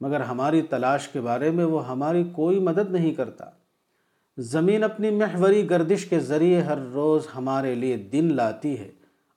[0.00, 3.44] مگر ہماری تلاش کے بارے میں وہ ہماری کوئی مدد نہیں کرتا۔
[4.38, 8.90] زمین اپنی محوری گردش کے ذریعے ہر روز ہمارے لیے دن لاتی ہے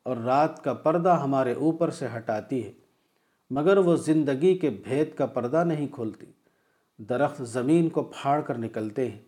[0.06, 2.71] اور رات کا پردہ ہمارے اوپر سے ہٹاتی ہے،
[3.52, 6.26] مگر وہ زندگی کے بھید کا پردہ نہیں کھولتی۔
[6.99, 9.19] درخت زمین کو پھاڑ کر نکلتے ہیں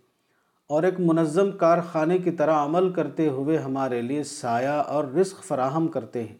[0.69, 5.87] اور ایک منظم کارخانے کی طرح عمل کرتے ہوئے ہمارے لیے سایہ اور رزق فراہم
[5.87, 6.35] کرتے ہیں۔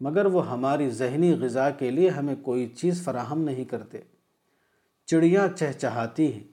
[0.00, 3.98] مگر وہ ہماری ذہنی غذا کے لیے ہمیں کوئی چیز فراہم نہیں کرتے۔
[5.06, 6.44] چڑیاں چہچہاتی ہیں۔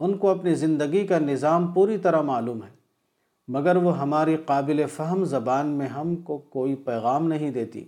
[0.00, 2.78] ان کو اپنی زندگی کا نظام پوری طرح معلوم ہے۔
[3.48, 7.84] مگر وہ ہماری قابل فہم زبان میں ہم کو کوئی پیغام نہیں دیتی۔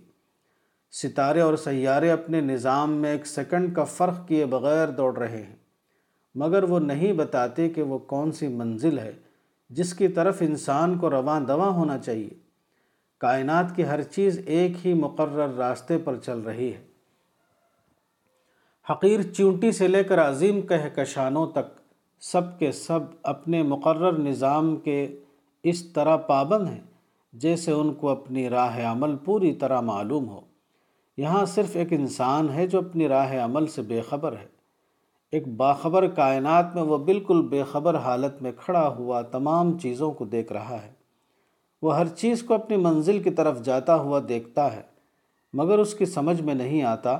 [0.91, 5.55] ستارے اور سیارے اپنے نظام میں ایک سیکنڈ کا فرق کیے بغیر دوڑ رہے ہیں۔
[6.35, 9.11] مگر وہ نہیں بتاتے کہ وہ کون سی منزل ہے
[9.69, 12.40] جس کی طرف انسان کو رواں دواں ہونا چاہیے۔
[13.21, 16.83] کائنات کی ہر چیز ایک ہی مقرر راستے پر چل رہی ہے۔
[18.91, 21.81] حقیر چونٹی سے لے کر عظیم کہکشانوں تک
[22.19, 25.19] سب کے سب اپنے مقرر نظام کے
[25.63, 26.79] اس طرح پابند ہیں
[27.33, 30.41] جیسے ان کو اپنی راہ عمل پوری طرح معلوم ہو۔
[31.17, 34.47] یہاں صرف ایک انسان ہے جو اپنی راہ عمل سے بے خبر ہے۔
[35.31, 40.25] ایک باخبر کائنات میں وہ بالکل بے خبر حالت میں کھڑا ہوا تمام چیزوں کو
[40.25, 41.00] دیکھ رہا ہے۔
[41.81, 44.81] وہ ہر چیز کو اپنی منزل کی طرف جاتا ہوا دیکھتا ہے،
[45.53, 47.17] مگر اس کی سمجھ میں نہیں آتا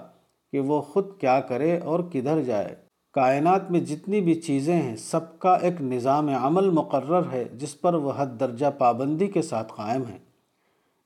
[0.51, 2.75] کہ وہ خود کیا کرے اور کدھر جائے۔
[3.13, 7.93] کائنات میں جتنی بھی چیزیں ہیں، سب کا ایک نظام عمل مقرر ہے، جس پر
[7.93, 10.17] وہ حد درجہ پابندی کے ساتھ قائم ہے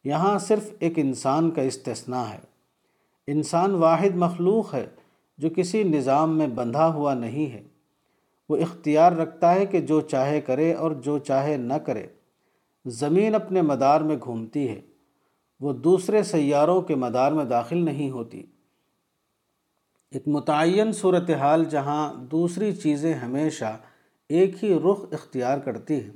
[0.04, 2.40] یہاں صرف ایک انسان کا استثناء ہے۔
[3.28, 4.86] انسان واحد مخلوق ہے
[5.38, 7.64] جو کسی نظام میں بندھا ہوا نہیں ہے۔
[8.50, 12.08] وہ اختیار رکھتا ہے کہ جو چاہے کرے اور جو چاہے نہ کرے۔
[12.86, 14.82] زمین اپنے مدار میں گھومتی ہے۔
[15.60, 18.44] وہ دوسرے سیاروں کے مدار میں داخل نہیں ہوتی۔
[20.12, 23.78] ایک متعین صورتحال جہاں دوسری چیزیں ہمیشہ
[24.30, 26.12] ایک ہی رخ اختیار کرتی ہیں۔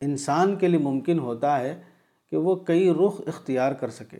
[0.00, 1.80] انسان کے لیے ممکن ہوتا ہے
[2.30, 4.18] کہ وہ کئی رخ اختیار کر سکے۔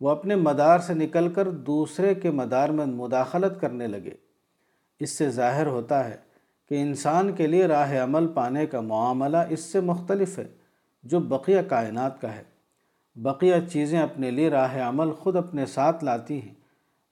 [0.00, 4.14] وہ اپنے مدار سے نکل کر دوسرے کے مدار میں مداخلت کرنے لگے۔
[5.00, 6.16] اس سے ظاہر ہوتا ہے
[6.68, 10.63] کہ انسان کے لیے راہ عمل پانے کا معاملہ اس سے مختلف ہے۔
[11.04, 12.42] جو بقیہ کائنات کا ہے۔
[13.14, 16.54] بقیہ چیزیں اپنے لیے راہ عمل خود اپنے ساتھ لاتی ہیں،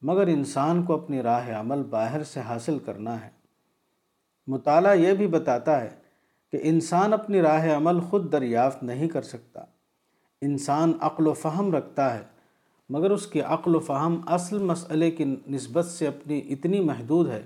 [0.02, 3.31] مگر انسان کو اپنی راہ عمل باہر سے حاصل کرنا ہے۔
[4.46, 5.90] مطالعہ یہ بھی بتاتا ہے
[6.52, 9.61] کہ انسان اپنی راہ عمل خود دریافت نہیں کر سکتا۔
[10.40, 12.22] انسان عقل و فہم رکھتا ہے،
[12.88, 17.42] مگر اس کی عقل و فہم اصل مسئلے کی نسبت سے اپنی اتنی محدود ہے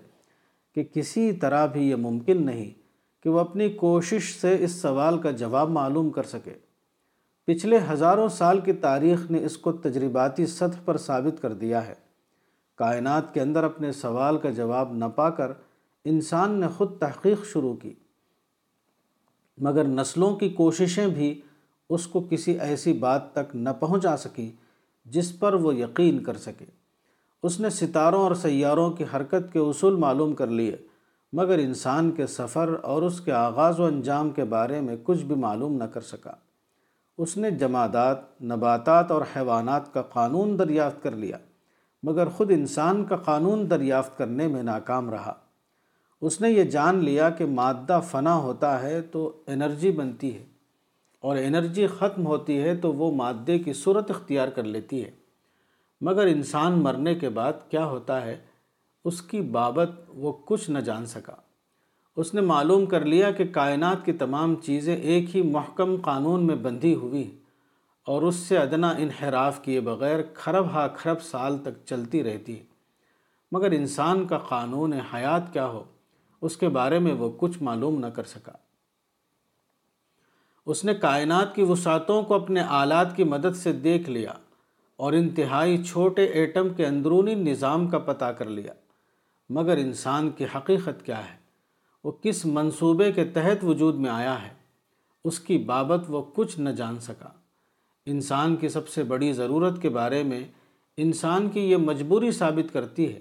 [0.74, 2.85] کہ کسی طرح بھی یہ ممکن نہیں۔
[3.26, 6.54] کہ وہ اپنی کوشش سے اس سوال کا جواب معلوم کر سکے۔
[7.44, 11.94] پچھلے ہزاروں سال کی تاریخ نے اس کو تجرباتی سطح پر ثابت کر دیا ہے۔
[12.76, 15.52] کائنات کے اندر اپنے سوال کا جواب نہ پا کر
[16.04, 17.92] انسان نے خود تحقیق شروع کی۔
[19.58, 21.40] مگر نسلوں کی کوششیں بھی
[21.90, 24.50] اس کو کسی ایسی بات تک نہ پہنچا سکیں
[25.04, 26.64] جس پر وہ یقین کر سکے۔
[27.42, 30.76] اس نے ستاروں اور سیاروں کی حرکت کے اصول معلوم کر لیے۔
[31.32, 35.34] مگر انسان کے سفر اور اس کے آغاز و انجام کے بارے میں کچھ بھی
[35.34, 36.32] معلوم نہ کر سکا۔
[37.18, 41.38] اس نے جمادات، نباتات اور حیوانات کا قانون دریافت کر لیا،
[42.02, 45.34] مگر خود انسان کا قانون دریافت کرنے میں ناکام رہا۔
[46.22, 50.44] اس نے یہ جان لیا کہ مادہ فنا ہوتا ہے تو انرجی بنتی ہے،
[51.22, 55.10] اور انرجی ختم ہوتی ہے تو وہ مادے کی صورت اختیار کر لیتی ہے۔
[56.00, 58.36] مگر انسان مرنے کے بعد کیا ہوتا ہے؟
[59.06, 61.34] اس کی بابت وہ کچھ نہ جان سکا۔
[62.16, 66.56] اس نے معلوم کر لیا کہ کائنات کی تمام چیزیں ایک ہی محکم قانون میں
[66.56, 67.38] بندھی ہوئی
[68.06, 72.56] اور اس سے ادنا انحراف کیے بغیر کھرب ہا کھرب سال تک چلتی رہتی
[73.52, 75.84] مگر انسان کا قانون حیات کیا ہو،
[76.42, 78.52] اس کے بارے میں وہ کچھ معلوم نہ کر سکا۔
[80.66, 84.32] اس نے کائنات کی وسعتوں کو اپنے آلات کی مدد سے دیکھ لیا
[84.96, 88.72] اور انتہائی چھوٹے ایٹم کے اندرونی نظام کا پتہ کر لیا۔
[89.48, 91.36] مگر انسان کی حقیقت کیا ہے؟
[92.04, 94.54] وہ کس منصوبے کے تحت وجود میں آیا ہے؟
[95.24, 97.28] اس کی بابت وہ کچھ نہ جان سکا۔
[98.06, 100.40] انسان کی سب سے بڑی ضرورت کے بارے میں
[100.96, 103.18] انسان کی یہ مجبوری ثابت کرتی ہے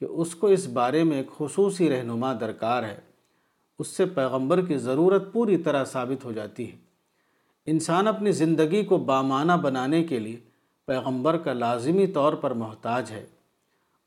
[0.00, 3.00] کہ اس کو اس بارے میں ایک خصوصی رہنما درکار ہے۔
[3.78, 6.76] اس سے پیغمبر کی ضرورت پوری طرح ثابت ہو جاتی ہے۔
[7.66, 10.40] انسان اپنی زندگی کو بامانہ بنانے کے لیے
[10.86, 13.26] پیغمبر کا لازمی طور پر محتاج ہے۔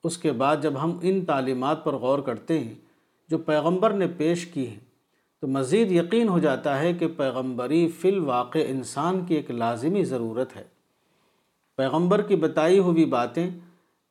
[0.04, 2.74] اس کے بعد جب ہم ان تعلیمات پر غور کرتے ہیں،
[3.30, 4.80] جو پیغمبر نے پیش کی ہیں،
[5.42, 10.56] تو مزید یقین ہو جاتا ہے کہ پیغمبری فی الواقع انسان کی ایک لازمی ضرورت
[10.56, 10.64] ہے۔
[11.78, 13.50] پیغمبر کی بتائی ہوئی باتیں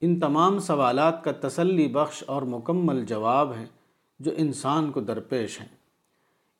[0.01, 3.66] ان تمام سوالات کا تسلی بخش اور مکمل جواب ہیں،
[4.20, 5.68] جو انسان کو درپیش ہیں۔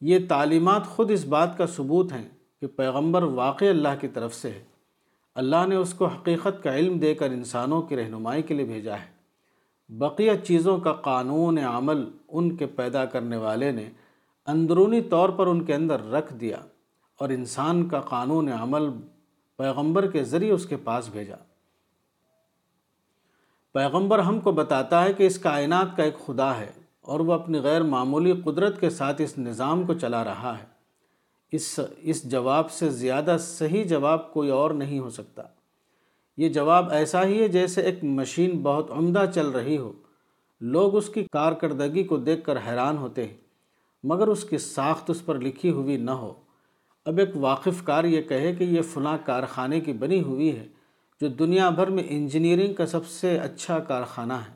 [0.01, 2.29] یہ تعلیمات خود اس بات کا ثبوت ہیں
[2.61, 4.65] کہ پیغمبر واقع اللہ کی طرف سے ہے۔
[5.35, 8.95] اللہ نے اس کو حقیقت کا علم دے کر انسانوں کی رہنمائی کے لیے بھیجا
[8.95, 9.18] ہے۔
[9.89, 13.91] بقیہ چیزوں کا قانون عمل ان کے پیدا کرنے والے نے
[14.47, 16.57] اندرونی طور پر ان کے اندر رکھ دیا
[17.19, 18.91] اور انسان کا قانون عمل
[19.57, 21.37] پیغمبر کے ذریعے اس کے پاس بھیجا۔
[23.73, 27.61] پیغمبر ہم کو بتاتا ہے کہ اس کائنات کا ایک خدا ہے اور وہ اپنی
[27.61, 30.67] غیر معمولی قدرت کے ساتھ اس نظام کو چلا رہا ہے۔
[31.53, 35.43] اس اس جواب سے زیادہ صحیح جواب کوئی اور نہیں ہو سکتا۔
[36.39, 39.93] یہ جواب ایسا ہی ہے جیسے ایک مشین بہت عمدہ چل رہی ہو۔
[40.61, 43.37] لوگ اس کی کارکردگی کو دیکھ کر حیران ہوتے ہیں،
[44.05, 46.33] مگر اس کی ساخت اس پر لکھی ہوئی نہ ہو۔
[47.05, 50.67] اب ایک واقف کار یہ کہے کہ یہ فلاں کارخانے کی بنی ہوئی ہے،
[51.21, 54.55] جو دنیا بھر میں انجینئرنگ کا سب سے اچھا کارخانہ ہے۔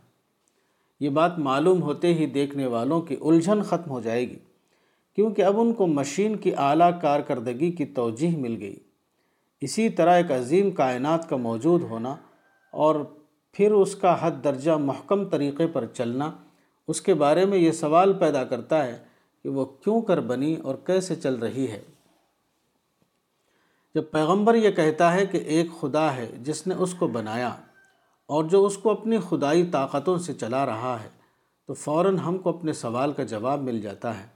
[1.00, 4.38] یہ بات معلوم ہوتے ہی دیکھنے والوں کی الجھن ختم ہو جائے گی،
[5.14, 8.76] کیونکہ اب ان کو مشین کی اعلیٰ کارکردگی کی توجہ مل گئی۔
[9.62, 12.16] اسی طرح ایک عظیم کائنات کا موجود ہونا
[12.70, 12.94] اور
[13.52, 16.30] پھر اس کا حد درجہ محکم طریقے پر چلنا،
[16.88, 18.98] اس کے بارے میں یہ سوال پیدا کرتا ہے
[19.42, 21.80] کہ وہ کیوں کر بنی اور کیسے چل رہی ہے۔
[23.94, 27.48] جب پیغمبر یہ کہتا ہے کہ ایک خدا ہے جس نے اس کو بنایا
[28.26, 31.08] اور جو اس کو اپنی خدائی طاقتوں سے چلا رہا ہے،
[31.66, 34.26] تو فوراً ہم کو اپنے سوال کا جواب مل جاتا ہے۔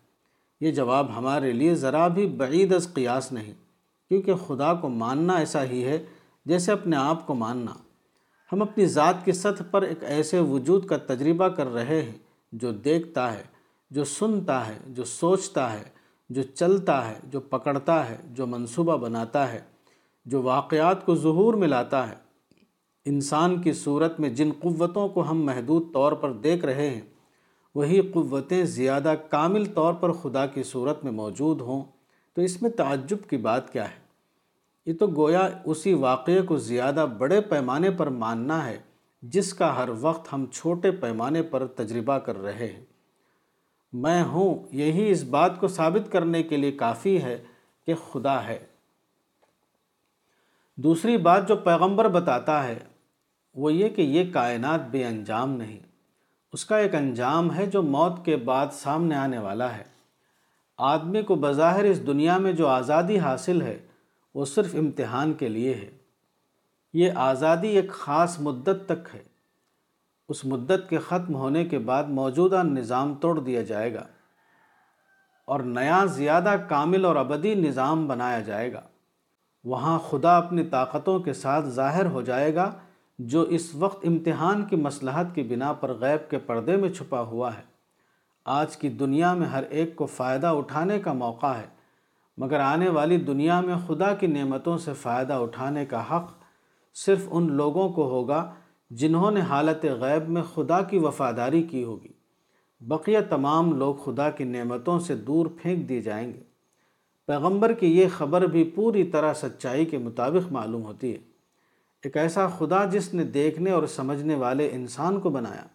[0.61, 3.66] یہ جواب ہمارے لیے ذرا بھی بعید از قیاس نہیں۔
[4.09, 6.05] کیونکہ خدا کو ماننا ایسا ہی ہے
[6.47, 7.73] جیسے اپنے آپ کو ماننا۔
[8.53, 12.19] ہم اپنی ذات کی سطح پر ایک ایسے وجود کا تجربہ کر رہے ہیں
[12.53, 13.43] جو دیکھتا ہے،
[13.91, 15.85] جو سنتا ہے، جو سوچتا ہے،
[16.31, 19.61] جو چلتا ہے، جو پکڑتا ہے، جو منصوبہ بناتا ہے،
[20.27, 22.15] جو واقعات کو ظہور میں لاتا ہے۔
[23.05, 27.01] انسان کی صورت میں جن قوتوں کو ہم محدود طور پر دیکھ رہے ہیں،
[27.75, 31.85] وہی قوتیں زیادہ کامل طور پر خدا کی صورت میں موجود ہوں۔
[32.37, 33.99] تو اس میں تعجب کی بات کیا ہے؟
[34.87, 38.79] یہ تو گویا اسی واقعے کو زیادہ بڑے پیمانے پر ماننا ہے،
[39.23, 42.85] جس کا ہر وقت ہم چھوٹے پیمانے پر تجربہ کر رہے ہیں۔
[43.93, 47.45] میں ہوں، یہی اس بات کو ثابت کرنے کے لیے کافی ہے
[47.87, 48.67] کہ خدا ہے۔
[50.77, 52.79] دوسری بات جو پیغمبر بتاتا ہے،
[53.55, 55.79] وہ یہ کہ یہ کائنات بے انجام نہیں،
[56.53, 59.96] اس کا ایک انجام ہے جو موت کے بعد سامنے آنے والا ہے۔
[60.79, 63.79] آدمی کو بظاہر اس دنیا میں جو آزادی حاصل ہے،
[64.35, 65.91] وہ صرف امتحان کے لیے ہے۔
[66.93, 69.23] یہ آزادی ایک خاص مدت تک ہے۔
[70.29, 74.07] اس مدت کے ختم ہونے کے بعد موجودہ نظام توڑ دیا جائے گا
[75.45, 78.81] اور نیا زیادہ کامل اور ابدی نظام بنایا جائے گا۔
[79.65, 82.73] وہاں خدا اپنی طاقتوں کے ساتھ ظاہر ہو جائے گا،
[83.19, 87.55] جو اس وقت امتحان کی مصلحت کی بنا پر غیب کے پردے میں چھپا ہوا
[87.55, 87.76] ہے۔
[88.47, 91.67] آج کی دنیا میں ہر ایک کو فائدہ اٹھانے کا موقع ہے،
[92.37, 96.31] مگر آنے والی دنیا میں خدا کی نعمتوں سے فائدہ اٹھانے کا حق
[96.95, 98.55] صرف ان لوگوں کو ہوگا
[98.91, 102.09] جنہوں نے حالت غیب میں خدا کی وفاداری کی ہوگی۔
[102.81, 106.43] بقیہ تمام لوگ خدا کی نعمتوں سے دور پھینک دی جائیں گے۔
[107.27, 111.19] پیغمبر کی یہ خبر بھی پوری طرح سچائی کے مطابق معلوم ہوتی ہے۔
[112.03, 115.67] ایک ایسا خدا جس نے دیکھنے اور سمجھنے والے انسان کو بنایا۔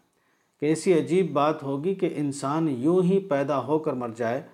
[0.61, 4.47] کہ ایسی عجیب بات ہوگی کہ انسان یوں ہی پیدا ہو کر مر جائے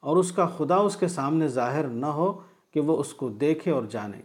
[0.00, 2.40] اور اس کا خدا اس کے سامنے ظاہر نہ ہو
[2.74, 4.22] کہ وہ اس کو دیکھے اور جانے۔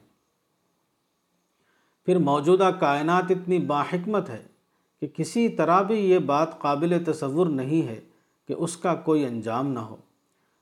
[2.05, 4.43] پھر موجودہ کائنات اتنی باحکمت ہے
[4.99, 8.01] کہ کسی طرح بھی یہ بات قابل تصور نہیں ہے
[8.47, 9.95] کہ اس کا کوئی انجام نہ ہو۔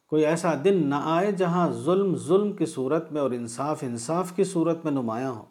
[0.07, 4.43] کوئی ایسا دن نہ آئے جہاں ظلم ظلم کی صورت میں اور انصاف انصاف کی
[4.43, 5.45] صورت میں نمایاں ہو۔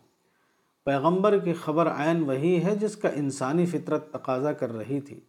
[0.87, 5.21] پیغمبر کی خبر عین وہی ہے جس کا انسانی فطرت تقاضا کر رہی تھی۔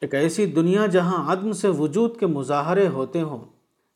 [0.00, 3.44] ایک ایسی دنیا جہاں عدم سے وجود کے مظاہرے ہوتے ہوں،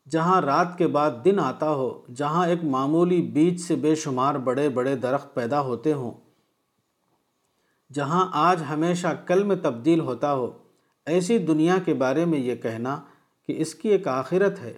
[0.09, 4.69] جہاں رات کے بعد دن آتا ہو، جہاں ایک معمولی بیج سے بے شمار بڑے
[4.69, 6.11] بڑے درخت پیدا ہوتے ہوں،
[7.93, 10.57] جہاں آج ہمیشہ کل میں تبدیل ہوتا ہو۔
[11.05, 13.01] ایسی دنیا کے بارے میں یہ کہنا
[13.47, 14.73] کہ اس کی ایک آخرت ہے،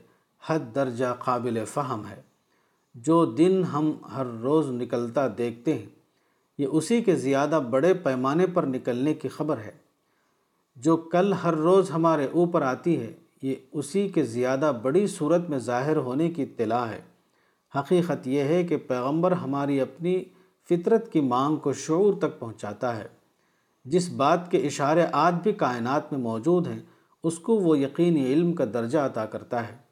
[0.48, 2.22] حد درجہ قابل فہم ہے۔
[2.96, 6.03] جو دن ہم ہر روز نکلتا دیکھتے ہیں۔
[6.58, 9.72] یہ اسی کے زیادہ بڑے پیمانے پر نکلنے کی خبر ہے۔
[10.76, 15.58] جو کل ہر روز ہمارے اوپر آتی ہے، یہ اسی کے زیادہ بڑی صورت میں
[15.58, 17.02] ظاہر ہونے کی اطلاع ہے۔
[17.76, 20.24] حقیقت یہ ہے کہ پیغمبر ہماری اپنی
[20.70, 23.08] فطرت کی مانگ کو شعور تک پہنچاتا ہے۔
[23.86, 26.80] جس بات کے اشارے آج بھی کائنات میں موجود ہیں،
[27.24, 29.83] اس کو وہ یقینی علم کا درجہ عطا کرتا ہے۔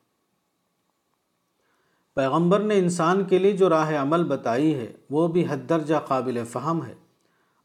[2.21, 6.43] پیغمبر نے انسان کے لیے جو راہ عمل بتائی ہے، وہ بھی حد درجہ قابل
[6.49, 6.93] فہم ہے۔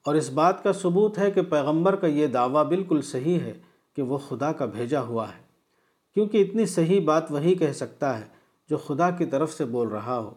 [0.05, 3.53] اور اس بات کا ثبوت ہے کہ پیغمبر کا یہ دعویٰ بالکل صحیح ہے
[3.97, 5.43] کہ وہ خدا کا بھیجا ہوا ہے۔
[6.15, 8.25] کیونکہ اتنی صحیح بات وہی کہہ سکتا ہے
[8.71, 10.31] جو خدا کی طرف سے بول رہا ہو۔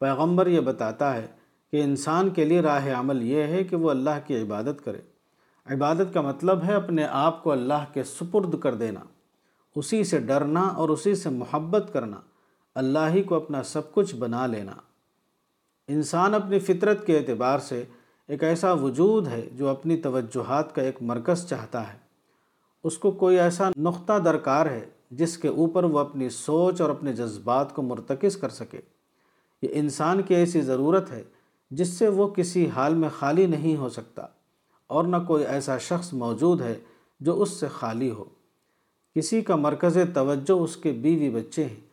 [0.00, 1.26] پیغمبر یہ بتاتا ہے
[1.70, 5.00] کہ انسان کے لیے راہ عمل یہ ہے کہ وہ اللہ کی عبادت کرے۔
[5.66, 9.00] عبادت کا مطلب ہے اپنے آپ کو اللہ کے سپرد کر دینا،
[9.76, 12.16] اسی سے ڈرنا اور اسی سے محبت کرنا۔
[12.76, 14.72] اللہ ہی کو اپنا سب کچھ بنا لینا۔
[15.88, 17.84] انسان اپنی فطرت کے اعتبار سے
[18.28, 21.98] ایک ایسا وجود ہے جو اپنی توجہات کا ایک مرکز چاہتا ہے۔
[22.84, 27.12] اس کو کوئی ایسا نقطہ درکار ہے جس کے اوپر وہ اپنی سوچ اور اپنے
[27.12, 28.80] جذبات کو مرتکز کر سکے۔
[29.62, 31.24] یہ انسان کی ایسی ضرورت ہے
[31.70, 34.26] جس سے وہ کسی حال میں خالی نہیں ہو سکتا
[34.86, 36.74] اور نہ کوئی ایسا شخص موجود ہے
[37.20, 38.24] جو اس سے خالی ہو۔
[39.14, 41.85] کسی کا مرکز توجہ اس کے بیوی بچے ہیں۔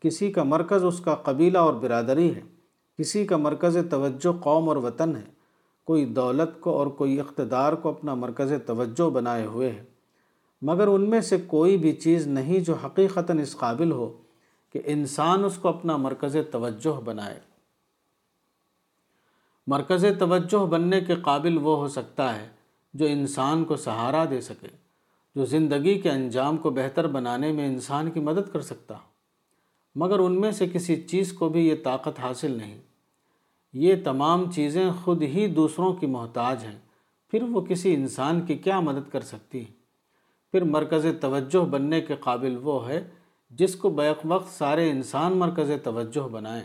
[0.00, 2.40] کسی کا مرکز اس کا قبیلہ اور برادری ہے،
[2.98, 5.40] کسی کا مرکز توجہ قوم اور وطن ہے۔
[5.84, 9.84] کوئی دولت کو اور کوئی اقتدار کو اپنا مرکز توجہ بنائے ہوئے ہے۔
[10.62, 14.22] مگر ان میں سے کوئی بھی چیز نہیں جو حقیقتاً اس قابل ہو
[14.72, 17.40] کہ انسان اس کو اپنا مرکز توجہ بنائے۔
[19.66, 22.48] مرکز توجہ بننے کے قابل وہ ہو سکتا ہے
[22.94, 24.68] جو انسان کو سہارا دے سکے،
[25.34, 29.09] جو زندگی کے انجام کو بہتر بنانے میں انسان کی مدد کر سکتا ہو۔
[29.96, 32.78] مگر ان میں سے کسی چیز کو بھی یہ طاقت حاصل نہیں۔
[33.74, 36.78] یہ تمام چیزیں خود ہی دوسروں کی محتاج ہیں،
[37.32, 39.72] پھر وہ کسی انسان کی کیا مدد کر سکتی ہیں؟
[40.54, 43.02] پھر مرکز توجہ بننے کے قابل وہ ہے
[43.50, 46.64] جس کو بیک وقت سارے انسان مرکز توجہ بنائیں،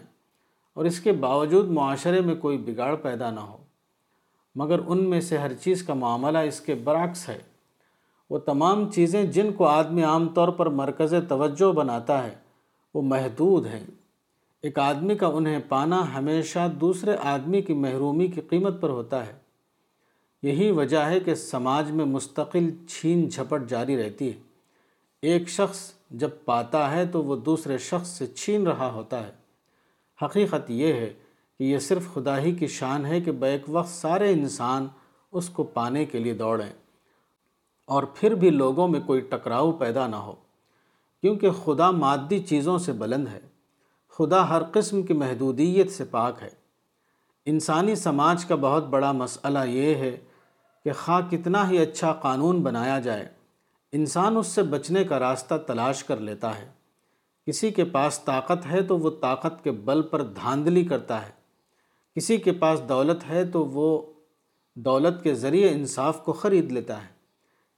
[0.77, 3.57] اور اس کے باوجود معاشرے میں کوئی بگاڑ پیدا نہ ہو۔
[4.55, 7.37] مگر ان میں سے ہر چیز کا معاملہ اس کے برعکس ہے۔
[8.29, 12.33] وہ تمام چیزیں جن کو آدمی عام طور پر مرکز توجہ بناتا ہے
[12.95, 13.85] وہ محدود ہیں۔
[14.61, 19.33] ایک آدمی کا انہیں پانا ہمیشہ دوسرے آدمی کی محرومی کی قیمت پر ہوتا ہے۔
[20.43, 24.39] یہی وجہ ہے کہ سماج میں مستقل چھین جھپٹ جاری رہتی ہے۔
[25.21, 29.31] ایک شخص جب پاتا ہے تو وہ دوسرے شخص سے چھین رہا ہوتا ہے۔
[30.21, 31.13] حقیقت یہ ہے
[31.59, 34.87] کہ یہ صرف خدا ہی کی شان ہے کہ بیک وقت سارے انسان
[35.31, 36.73] اس کو پانے کے لیے دوڑیں
[37.85, 40.44] اور پھر بھی لوگوں میں کوئی ٹکراؤ پیدا نہ ہو۔
[41.25, 43.39] کیونکہ خدا مادی چیزوں سے بلند ہے۔
[44.09, 46.49] خدا ہر قسم کی محدودیت سے پاک ہے۔
[47.45, 50.17] انسانی سماج کا بہت بڑا مسئلہ یہ ہے
[50.83, 53.29] کہ خواہ کتنا ہی اچھا قانون بنایا جائے،
[53.91, 56.69] انسان اس سے بچنے کا راستہ تلاش کر لیتا ہے۔
[57.47, 61.31] کسی کے پاس طاقت ہے تو وہ طاقت کے بل پر دھاندلی کرتا ہے۔
[62.15, 64.13] کسی کے پاس دولت ہے تو وہ
[64.75, 67.14] دولت کے ذریعے انصاف کو خرید لیتا ہے۔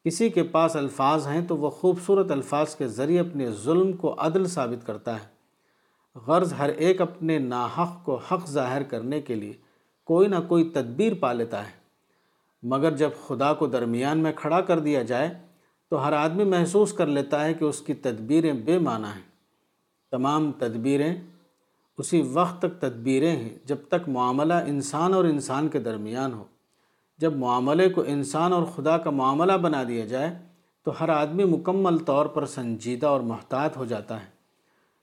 [0.07, 4.47] کسی کے پاس الفاظ ہیں تو وہ خوبصورت الفاظ کے ذریعے اپنے ظلم کو عدل
[4.47, 5.25] ثابت کرتا ہے۔
[6.15, 9.53] غرض ہر ایک اپنے ناحق کو حق ظاہر کرنے کے لیے
[10.03, 11.71] کوئی نہ کوئی تدبیر پا لیتا ہے۔
[12.63, 15.37] مگر جب خدا کو درمیان میں کھڑا کر دیا جائے
[15.89, 19.29] تو ہر آدمی محسوس کر لیتا ہے کہ اس کی تدبیریں بے معنی ہیں۔
[20.11, 21.15] تمام تدبیریں
[21.97, 26.43] اسی وقت تک تدبیریں ہیں جب تک معاملہ انسان اور انسان کے درمیان ہو۔
[27.17, 30.37] جب معاملے کو انسان اور خدا کا معاملہ بنا دیا جائے،
[30.83, 34.29] تو ہر آدمی مکمل طور پر سنجیدہ اور محتاط ہو جاتا ہے،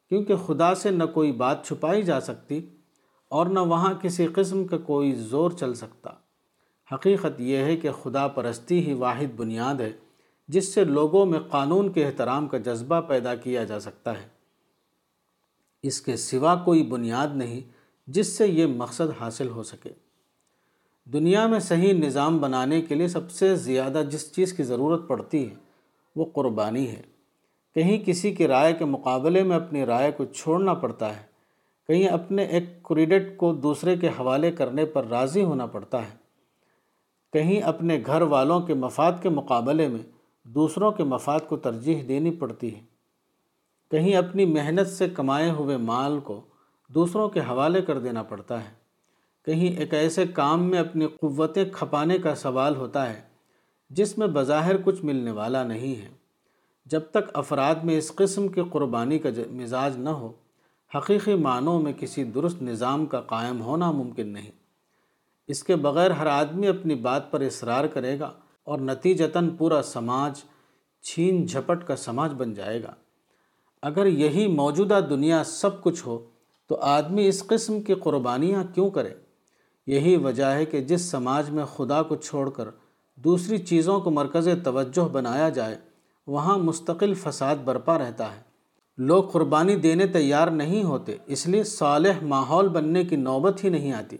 [0.08, 2.70] کیونکہ خدا سے نہ کوئی بات چھپائی جا سکتی
[3.28, 6.10] اور نہ وہاں کسی قسم کا کوئی زور چل سکتا۔
[6.94, 9.92] حقیقت یہ ہے کہ خدا پرستی ہی واحد بنیاد ہے،
[10.48, 14.28] جس سے لوگوں میں قانون کے احترام کا جذبہ پیدا کیا جا سکتا ہے۔
[15.82, 17.60] اس کے سوا کوئی بنیاد نہیں،
[18.06, 20.03] جس سے یہ مقصد حاصل ہو سکے۔
[21.12, 25.50] دنیا میں صحیح نظام بنانے کے لیے سب سے زیادہ جس چیز کی ضرورت پڑتی
[25.50, 25.54] ہے،
[26.16, 27.02] وہ قربانی ہے۔
[27.74, 31.22] کہیں کسی کی رائے کے مقابلے میں اپنی رائے کو چھوڑنا پڑتا ہے،
[31.88, 36.16] کہیں اپنے ایک کریڈٹ کو دوسرے کے حوالے کرنے پر راضی ہونا پڑتا ہے۔
[37.32, 40.12] کہیں اپنے گھر والوں کے مفاد کے مقابلے میں
[40.44, 42.80] دوسروں کے مفاد کو ترجیح دینی پڑتی ہے۔
[43.90, 46.40] کہیں اپنی محنت سے کمائے ہوئے مال کو
[46.88, 48.83] دوسروں کے حوالے کر دینا پڑتا ہے۔
[49.44, 53.20] کہیں ایک ایسے کام میں اپنی قوتیں کھپانے کا سوال ہوتا ہے،
[53.90, 56.08] جس میں بظاہر کچھ ملنے والا نہیں ہے۔
[56.86, 60.32] جب تک افراد میں اس قسم کی قربانی کا مزاج نہ ہو،
[60.94, 64.50] حقیقی معنوں میں کسی درست نظام کا قائم ہونا ممکن نہیں۔
[65.46, 68.32] اس کے بغیر ہر آدمی اپنی بات پر اصرار کرے گا
[68.64, 70.42] اور نتیجتاً پورا سماج
[71.02, 72.94] چھین جھپٹ کا سماج بن جائے گا۔
[73.82, 76.24] اگر یہی موجودہ دنیا سب کچھ ہو،
[76.66, 79.23] تو آدمی اس قسم کی قربانیاں کیوں کرے؟
[79.86, 82.68] یہی وجہ ہے کہ جس سماج میں خدا کو چھوڑ کر
[83.16, 85.78] دوسری چیزوں کو مرکز توجہ بنایا جائے،
[86.26, 88.40] وہاں مستقل فساد برپا رہتا ہے۔
[88.98, 93.92] لوگ قربانی دینے تیار نہیں ہوتے، اس لیے صالح ماحول بننے کی نوبت ہی نہیں
[93.92, 94.16] آتی۔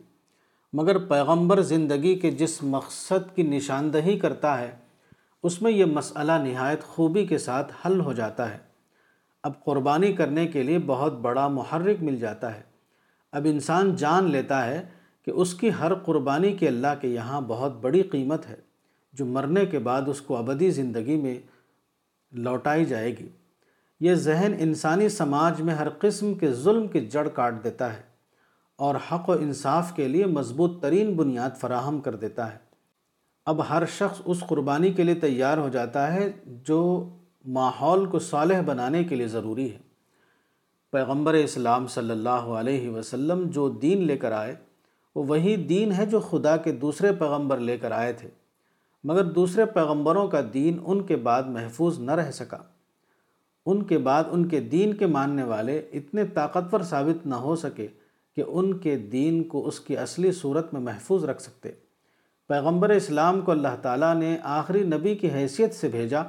[0.72, 4.70] مگر پیغمبر زندگی کے جس مقصد کی نشاندہی کرتا ہے،
[5.42, 8.58] اس میں یہ مسئلہ نہایت خوبی کے ساتھ حل ہو جاتا ہے۔
[9.42, 12.62] اب قربانی کرنے کے لیے بہت بڑا محرک مل جاتا ہے۔
[13.32, 17.76] اب انسان جان لیتا ہے کہ اس کی ہر قربانی کے اللہ کے یہاں بہت
[17.80, 18.56] بڑی قیمت ہے،
[19.12, 21.38] جو مرنے کے بعد اس کو ابدی زندگی میں
[22.32, 23.28] لوٹائی جائے گی۔
[24.00, 28.02] یہ ذہن انسانی سماج میں ہر قسم کے ظلم کی جڑ کاٹ دیتا ہے
[28.76, 32.58] اور حق و انصاف کے لیے مضبوط ترین بنیاد فراہم کر دیتا ہے۔
[33.46, 37.08] اب ہر شخص اس قربانی کے لیے تیار ہو جاتا ہے جو
[37.44, 39.78] ماحول کو صالح بنانے کے لیے ضروری ہے۔
[40.92, 44.54] پیغمبر اسلام صلی اللہ علیہ وسلم جو دین لے کر آئے
[45.14, 48.28] وہ وہی دین ہے جو خدا کے دوسرے پیغمبر لے کر آئے تھے۔
[49.04, 52.58] مگر دوسرے پیغمبروں کا دین ان کے بعد محفوظ نہ رہ سکا۔
[53.66, 57.86] ان کے بعد ان کے دین کے ماننے والے اتنے طاقتور ثابت نہ ہو سکے
[58.36, 61.70] کہ ان کے دین کو اس کی اصلی صورت میں محفوظ رکھ سکتے۔
[62.48, 66.20] پیغمبر اسلام کو اللہ تعالیٰ نے آخری نبی کی حیثیت سے بھیجا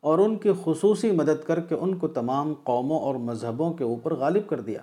[0.00, 4.14] اور ان کی خصوصی مدد کر کے ان کو تمام قوموں اور مذہبوں کے اوپر
[4.14, 4.80] غالب کر دیا۔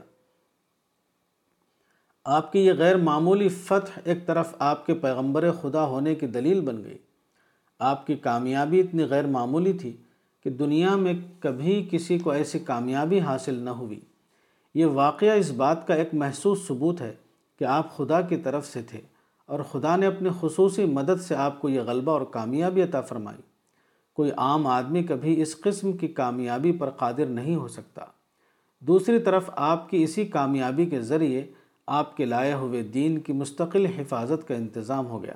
[2.26, 6.62] آپ کی یہ غیر معمولی فتح ایک طرف آپ کے پیغمبر خدا ہونے کی دلیل
[6.62, 6.98] بن گئی۔
[7.80, 9.98] آپ کی کامیابی اتنی غیر معمولی تھی
[10.44, 14.00] کہ دنیا میں کبھی کسی کو ایسی کامیابی حاصل نہ ہوئی۔
[14.76, 17.14] یہ واقعہ اس بات کا ایک محسوس ثبوت ہے
[17.60, 19.02] کہ آپ خدا کی طرف سے تھے
[19.46, 23.42] اور خدا نے اپنی خصوصی مدد سے آپ کو یہ غلبہ اور کامیابی عطا فرمائی۔
[24.14, 28.06] کوئی عام آدمی کبھی اس قسم کی کامیابی پر قادر نہیں ہو سکتا۔
[28.80, 31.46] دوسری طرف آپ کی اسی کامیابی کے ذریعے
[31.88, 35.34] آپ کے لائے ہوئے دین کی مستقل حفاظت کا انتظام ہو گیا۔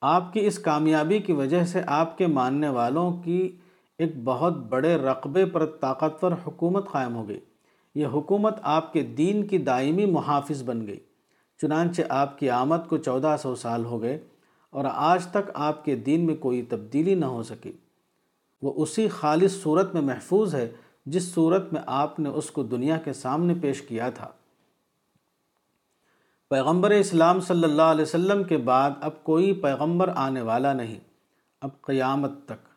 [0.00, 3.56] آپ کی اس کامیابی کی وجہ سے آپ کے ماننے والوں کی
[3.98, 7.40] ایک بہت بڑے رقبے پر طاقتور حکومت قائم ہو گئی۔
[7.94, 11.00] یہ حکومت آپ کے دین کی دائمی محافظ بن گئی۔
[11.62, 14.18] چنانچہ آپ کی آمد کو چودہ سو سال ہو گئے
[14.70, 17.72] اور آج تک آپ کے دین میں کوئی تبدیلی نہ ہو سکی۔
[18.62, 20.70] وہ اسی خالص صورت میں محفوظ ہے
[21.06, 24.28] جس صورت میں آپ نے اس کو دنیا کے سامنے پیش کیا تھا۔
[26.54, 31.00] پیغمبر اسلام صلی اللہ علیہ وسلم کے بعد اب کوئی پیغمبر آنے والا نہیں۔
[31.60, 32.68] اب قیامت تک۔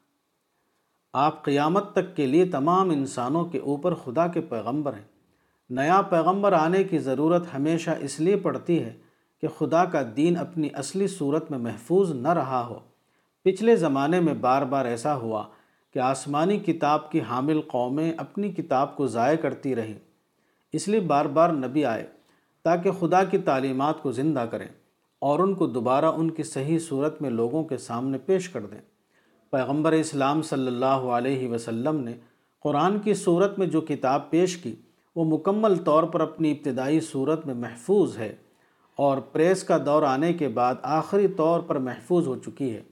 [1.13, 5.03] آپ قیامت تک کے لیے تمام انسانوں کے اوپر خدا کے پیغمبر ہیں۔
[5.69, 8.93] نیا پیغمبر آنے کی ضرورت ہمیشہ اس لیے پڑتی ہے
[9.41, 12.80] کہ خدا کا دین اپنی اصلی صورت میں محفوظ نہ رہا ہو۔
[13.43, 15.43] پچھلے زمانے میں بار بار ایسا ہوا
[15.93, 19.99] کہ آسمانی کتاب کی حامل قومیں اپنی کتاب کو ضائع کرتی رہیں۔
[20.71, 22.16] اس لیے بار بار نبی آئے۔
[22.68, 24.68] تاکہ خدا کی تعلیمات کو زندہ کریں
[25.20, 28.82] اور ان کو دوبارہ ان کی صحیح صورت میں لوگوں کے سامنے پیش کر دیں۔
[29.51, 32.13] پیغمبر اسلام صلی اللہ علیہ وسلم نے
[32.63, 34.76] قرآن کی صورت میں جو کتاب پیش کی،
[35.15, 38.36] وہ مکمل طور پر اپنی ابتدائی صورت میں محفوظ ہے
[38.95, 42.84] اور پریس کا دور آنے کے بعد آخری طور پر محفوظ ہو چکی ہے۔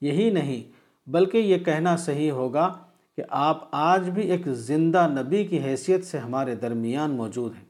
[0.00, 0.72] یہی نہیں،
[1.10, 2.72] بلکہ یہ کہنا صحیح ہوگا
[3.16, 7.67] کہ آپ آج بھی ایک زندہ نبی کی حیثیت سے ہمارے درمیان موجود ہیں۔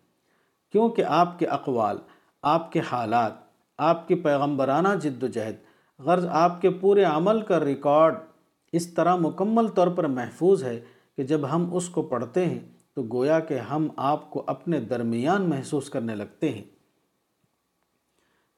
[0.73, 1.99] کیونکہ آپ کے اقوال،
[2.43, 3.33] آپ کے حالات،
[3.79, 5.55] آپ کی پیغمبرانہ جد و جہد،
[5.99, 8.15] غرض آپ کے پورے عمل کا ریکارڈ
[8.73, 10.81] اس طرح مکمل طور پر محفوظ ہے
[11.17, 12.59] کہ جب ہم اس کو پڑھتے ہیں
[12.95, 16.63] تو گویا کہ ہم آپ کو اپنے درمیان محسوس کرنے لگتے ہیں۔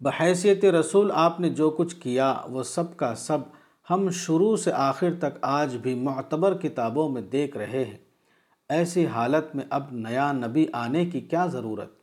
[0.01, 3.39] بحیثیت رسول آپ نے جو کچھ کیا وہ سب کا سب
[3.91, 7.99] ہم شروع سے آخر تک آج بھی معتبر کتابوں میں دیکھ رہے ہیں۔
[8.69, 11.99] ایسی حالت میں اب نیا نبی آنے کی کیا ضرورت؟